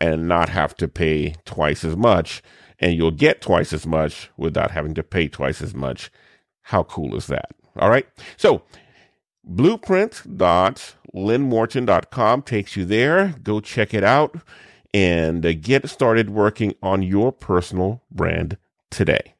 and 0.01 0.27
not 0.27 0.49
have 0.49 0.75
to 0.77 0.89
pay 0.89 1.35
twice 1.45 1.85
as 1.85 1.97
much 1.97 2.43
and 2.79 2.95
you'll 2.95 3.11
get 3.11 3.41
twice 3.41 3.73
as 3.73 3.87
much 3.87 4.31
without 4.37 4.71
having 4.71 4.93
to 4.95 5.03
pay 5.03 5.27
twice 5.29 5.62
as 5.62 5.75
much. 5.75 6.11
How 6.62 6.83
cool 6.83 7.17
is 7.17 7.27
that? 7.27 7.51
All 7.79 7.91
right. 7.91 8.07
So 8.37 8.62
blueprint.lynnmorton.com 9.45 12.43
takes 12.43 12.77
you 12.77 12.85
there. 12.85 13.35
Go 13.43 13.61
check 13.61 13.95
it 13.95 14.05
out 14.05 14.37
and 14.93 15.62
get 15.62 15.89
started 15.89 16.29
working 16.31 16.75
on 16.83 17.03
your 17.03 17.33
personal 17.33 18.03
brand 18.11 18.59
today. 18.91 19.35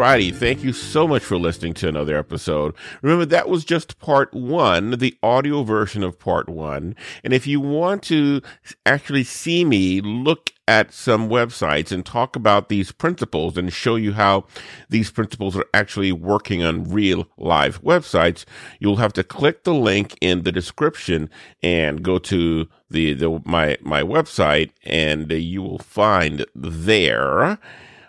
Alrighty, 0.00 0.34
thank 0.34 0.64
you 0.64 0.72
so 0.72 1.06
much 1.06 1.22
for 1.22 1.36
listening 1.36 1.74
to 1.74 1.86
another 1.86 2.16
episode. 2.16 2.74
Remember, 3.02 3.26
that 3.26 3.50
was 3.50 3.66
just 3.66 3.98
part 3.98 4.32
one, 4.32 4.92
the 4.92 5.14
audio 5.22 5.62
version 5.62 6.02
of 6.02 6.18
part 6.18 6.48
one. 6.48 6.96
And 7.22 7.34
if 7.34 7.46
you 7.46 7.60
want 7.60 8.02
to 8.04 8.40
actually 8.86 9.24
see 9.24 9.62
me 9.62 10.00
look 10.00 10.52
at 10.66 10.94
some 10.94 11.28
websites 11.28 11.92
and 11.92 12.06
talk 12.06 12.34
about 12.34 12.70
these 12.70 12.92
principles 12.92 13.58
and 13.58 13.70
show 13.74 13.96
you 13.96 14.14
how 14.14 14.46
these 14.88 15.10
principles 15.10 15.54
are 15.54 15.66
actually 15.74 16.12
working 16.12 16.62
on 16.62 16.84
real 16.84 17.28
live 17.36 17.82
websites, 17.82 18.46
you'll 18.78 18.96
have 18.96 19.12
to 19.12 19.22
click 19.22 19.64
the 19.64 19.74
link 19.74 20.16
in 20.22 20.44
the 20.44 20.52
description 20.52 21.28
and 21.62 22.02
go 22.02 22.18
to 22.18 22.66
the, 22.88 23.12
the 23.12 23.42
my 23.44 23.76
my 23.82 24.02
website 24.02 24.70
and 24.82 25.30
you 25.30 25.60
will 25.60 25.78
find 25.78 26.46
there 26.54 27.58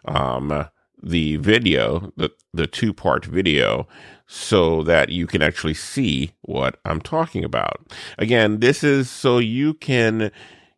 um, 0.06 0.70
the 1.02 1.38
video, 1.38 2.12
the 2.18 2.32
the 2.54 2.68
two 2.68 2.94
part 2.94 3.26
video 3.26 3.88
so 4.28 4.82
that 4.84 5.10
you 5.10 5.28
can 5.28 5.42
actually 5.42 5.74
see 5.74 6.32
what 6.42 6.80
I'm 6.86 7.02
talking 7.02 7.44
about. 7.44 7.82
Again, 8.18 8.60
this 8.60 8.82
is 8.82 9.10
so 9.10 9.40
you 9.40 9.74
can, 9.74 10.32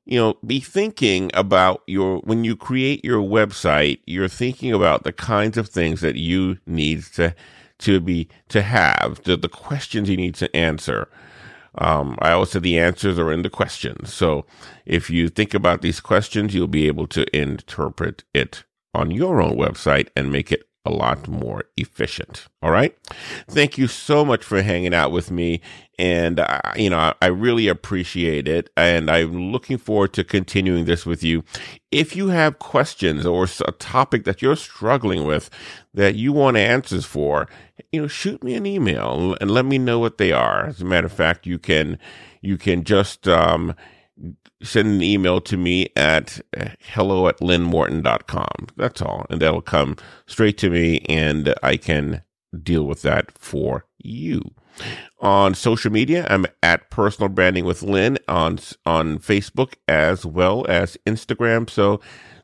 you 0.05 0.19
know, 0.19 0.35
be 0.45 0.59
thinking 0.59 1.29
about 1.35 1.83
your, 1.85 2.17
when 2.21 2.43
you 2.43 2.55
create 2.55 3.05
your 3.05 3.21
website, 3.21 3.99
you're 4.05 4.27
thinking 4.27 4.73
about 4.73 5.03
the 5.03 5.13
kinds 5.13 5.57
of 5.57 5.69
things 5.69 6.01
that 6.01 6.15
you 6.15 6.57
need 6.65 7.03
to, 7.13 7.35
to 7.79 7.99
be, 7.99 8.27
to 8.49 8.63
have, 8.63 9.21
the, 9.23 9.37
the 9.37 9.49
questions 9.49 10.09
you 10.09 10.17
need 10.17 10.35
to 10.35 10.55
answer. 10.55 11.07
Um, 11.75 12.17
I 12.21 12.31
always 12.31 12.51
say 12.51 12.59
the 12.59 12.79
answers 12.79 13.19
are 13.19 13.31
in 13.31 13.43
the 13.43 13.49
questions. 13.51 14.13
So 14.13 14.45
if 14.85 15.11
you 15.11 15.29
think 15.29 15.53
about 15.53 15.81
these 15.81 15.99
questions, 15.99 16.55
you'll 16.55 16.67
be 16.67 16.87
able 16.87 17.07
to 17.07 17.25
interpret 17.35 18.23
it 18.33 18.63
on 18.93 19.11
your 19.11 19.41
own 19.41 19.57
website 19.57 20.09
and 20.15 20.31
make 20.31 20.51
it 20.51 20.63
a 20.85 20.91
lot 20.91 21.27
more 21.29 21.63
efficient. 21.77 22.47
All 22.61 22.71
right. 22.71 22.95
Thank 23.49 23.77
you 23.77 23.87
so 23.87 24.25
much 24.25 24.43
for 24.43 24.61
hanging 24.61 24.93
out 24.93 25.11
with 25.11 25.31
me. 25.31 25.61
And, 25.97 26.41
uh, 26.41 26.59
you 26.75 26.89
know, 26.89 27.13
I 27.21 27.27
really 27.27 27.69
appreciate 27.69 28.47
it. 28.49 28.69
And 28.75 29.09
I'm 29.09 29.51
looking 29.51 29.77
forward 29.77 30.11
to 30.13 30.25
continuing 30.25 30.83
this 30.83 31.05
with 31.05 31.23
you. 31.23 31.43
If 31.91 32.15
you 32.17 32.29
have 32.29 32.59
questions 32.59 33.25
or 33.25 33.47
a 33.65 33.71
topic 33.71 34.25
that 34.25 34.41
you're 34.41 34.57
struggling 34.57 35.25
with 35.25 35.49
that 35.93 36.15
you 36.15 36.33
want 36.33 36.57
answers 36.57 37.05
for, 37.05 37.47
you 37.93 38.01
know, 38.01 38.07
shoot 38.07 38.43
me 38.43 38.53
an 38.55 38.65
email 38.65 39.37
and 39.39 39.51
let 39.51 39.65
me 39.65 39.77
know 39.77 39.99
what 39.99 40.17
they 40.17 40.33
are. 40.33 40.65
As 40.65 40.81
a 40.81 40.85
matter 40.85 41.07
of 41.07 41.13
fact, 41.13 41.45
you 41.45 41.59
can, 41.59 41.97
you 42.41 42.57
can 42.57 42.83
just, 42.83 43.25
um, 43.27 43.73
send 44.61 44.87
an 44.87 45.01
email 45.01 45.41
to 45.41 45.57
me 45.57 45.87
at 45.95 46.39
uh, 46.57 46.69
hello 46.79 47.27
at 47.27 47.39
lynnmorton.com. 47.39 48.67
That's 48.75 49.01
all. 49.01 49.25
And 49.29 49.41
that'll 49.41 49.61
come 49.61 49.97
straight 50.27 50.57
to 50.59 50.69
me 50.69 50.99
and 51.09 51.53
I 51.63 51.77
can 51.77 52.23
deal 52.61 52.83
with 52.83 53.01
that 53.01 53.37
for 53.37 53.85
you. 53.97 54.41
On 55.19 55.53
social 55.53 55.91
media, 55.91 56.27
I'm 56.29 56.45
at 56.61 56.89
personal 56.89 57.29
branding 57.29 57.65
with 57.65 57.83
Lynn 57.83 58.17
on, 58.27 58.59
on 58.85 59.19
Facebook 59.19 59.73
as 59.87 60.25
well 60.25 60.65
as 60.67 60.97
Instagram. 61.05 61.69
So 61.69 61.99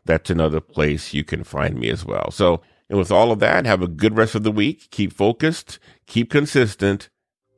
that's 0.05 0.29
another 0.29 0.62
place 0.62 1.13
you 1.13 1.23
can 1.23 1.43
find 1.43 1.79
me 1.79 1.89
as 1.89 2.05
well. 2.05 2.32
So, 2.32 2.62
and 2.89 2.97
with 2.97 3.12
all 3.12 3.32
of 3.32 3.39
that, 3.39 3.65
have 3.65 3.82
a 3.82 3.88
good 3.88 4.17
rest 4.17 4.36
of 4.36 4.43
the 4.43 4.51
week. 4.51 4.89
Keep 4.91 5.13
focused, 5.13 5.79
keep 6.08 6.32
consistent, 6.32 7.10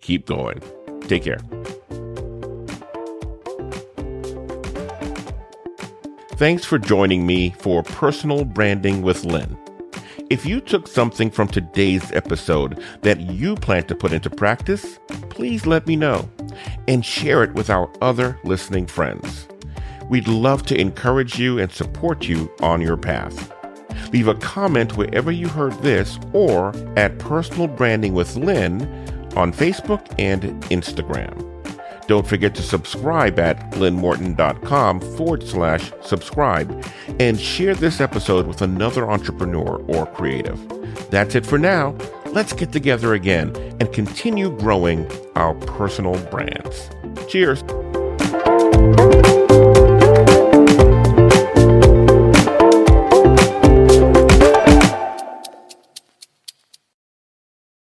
keep 0.01 0.25
going. 0.25 0.61
Take 1.01 1.23
care. 1.23 1.39
Thanks 6.41 6.65
for 6.65 6.79
joining 6.79 7.27
me 7.27 7.51
for 7.59 7.83
Personal 7.83 8.45
Branding 8.45 9.03
with 9.03 9.25
Lynn. 9.25 9.55
If 10.31 10.43
you 10.43 10.59
took 10.59 10.87
something 10.87 11.29
from 11.29 11.47
today's 11.47 12.11
episode 12.13 12.83
that 13.03 13.19
you 13.19 13.55
plan 13.55 13.83
to 13.83 13.93
put 13.93 14.11
into 14.11 14.31
practice, 14.31 14.99
please 15.29 15.67
let 15.67 15.85
me 15.85 15.95
know 15.95 16.27
and 16.87 17.05
share 17.05 17.43
it 17.43 17.53
with 17.53 17.69
our 17.69 17.93
other 18.01 18.39
listening 18.43 18.87
friends. 18.87 19.47
We'd 20.09 20.27
love 20.27 20.65
to 20.65 20.81
encourage 20.81 21.37
you 21.37 21.59
and 21.59 21.71
support 21.71 22.27
you 22.27 22.51
on 22.59 22.81
your 22.81 22.97
path. 22.97 23.53
Leave 24.11 24.27
a 24.27 24.33
comment 24.33 24.97
wherever 24.97 25.31
you 25.31 25.47
heard 25.47 25.73
this 25.83 26.17
or 26.33 26.73
at 26.97 27.19
Personal 27.19 27.67
Branding 27.67 28.15
with 28.15 28.35
Lynn 28.35 28.81
on 29.35 29.53
Facebook 29.53 30.03
and 30.17 30.41
Instagram. 30.71 31.50
Don't 32.07 32.27
forget 32.27 32.55
to 32.55 32.61
subscribe 32.61 33.39
at 33.39 33.71
lynnmorton.com 33.71 35.01
forward 35.17 35.47
slash 35.47 35.91
subscribe 36.01 36.85
and 37.19 37.39
share 37.39 37.75
this 37.75 38.01
episode 38.01 38.47
with 38.47 38.61
another 38.61 39.09
entrepreneur 39.09 39.83
or 39.87 40.05
creative. 40.07 40.59
That's 41.09 41.35
it 41.35 41.45
for 41.45 41.57
now. 41.57 41.95
Let's 42.27 42.53
get 42.53 42.71
together 42.71 43.13
again 43.13 43.55
and 43.79 43.91
continue 43.91 44.55
growing 44.57 45.09
our 45.35 45.53
personal 45.53 46.17
brands. 46.27 46.89
Cheers. 47.27 47.63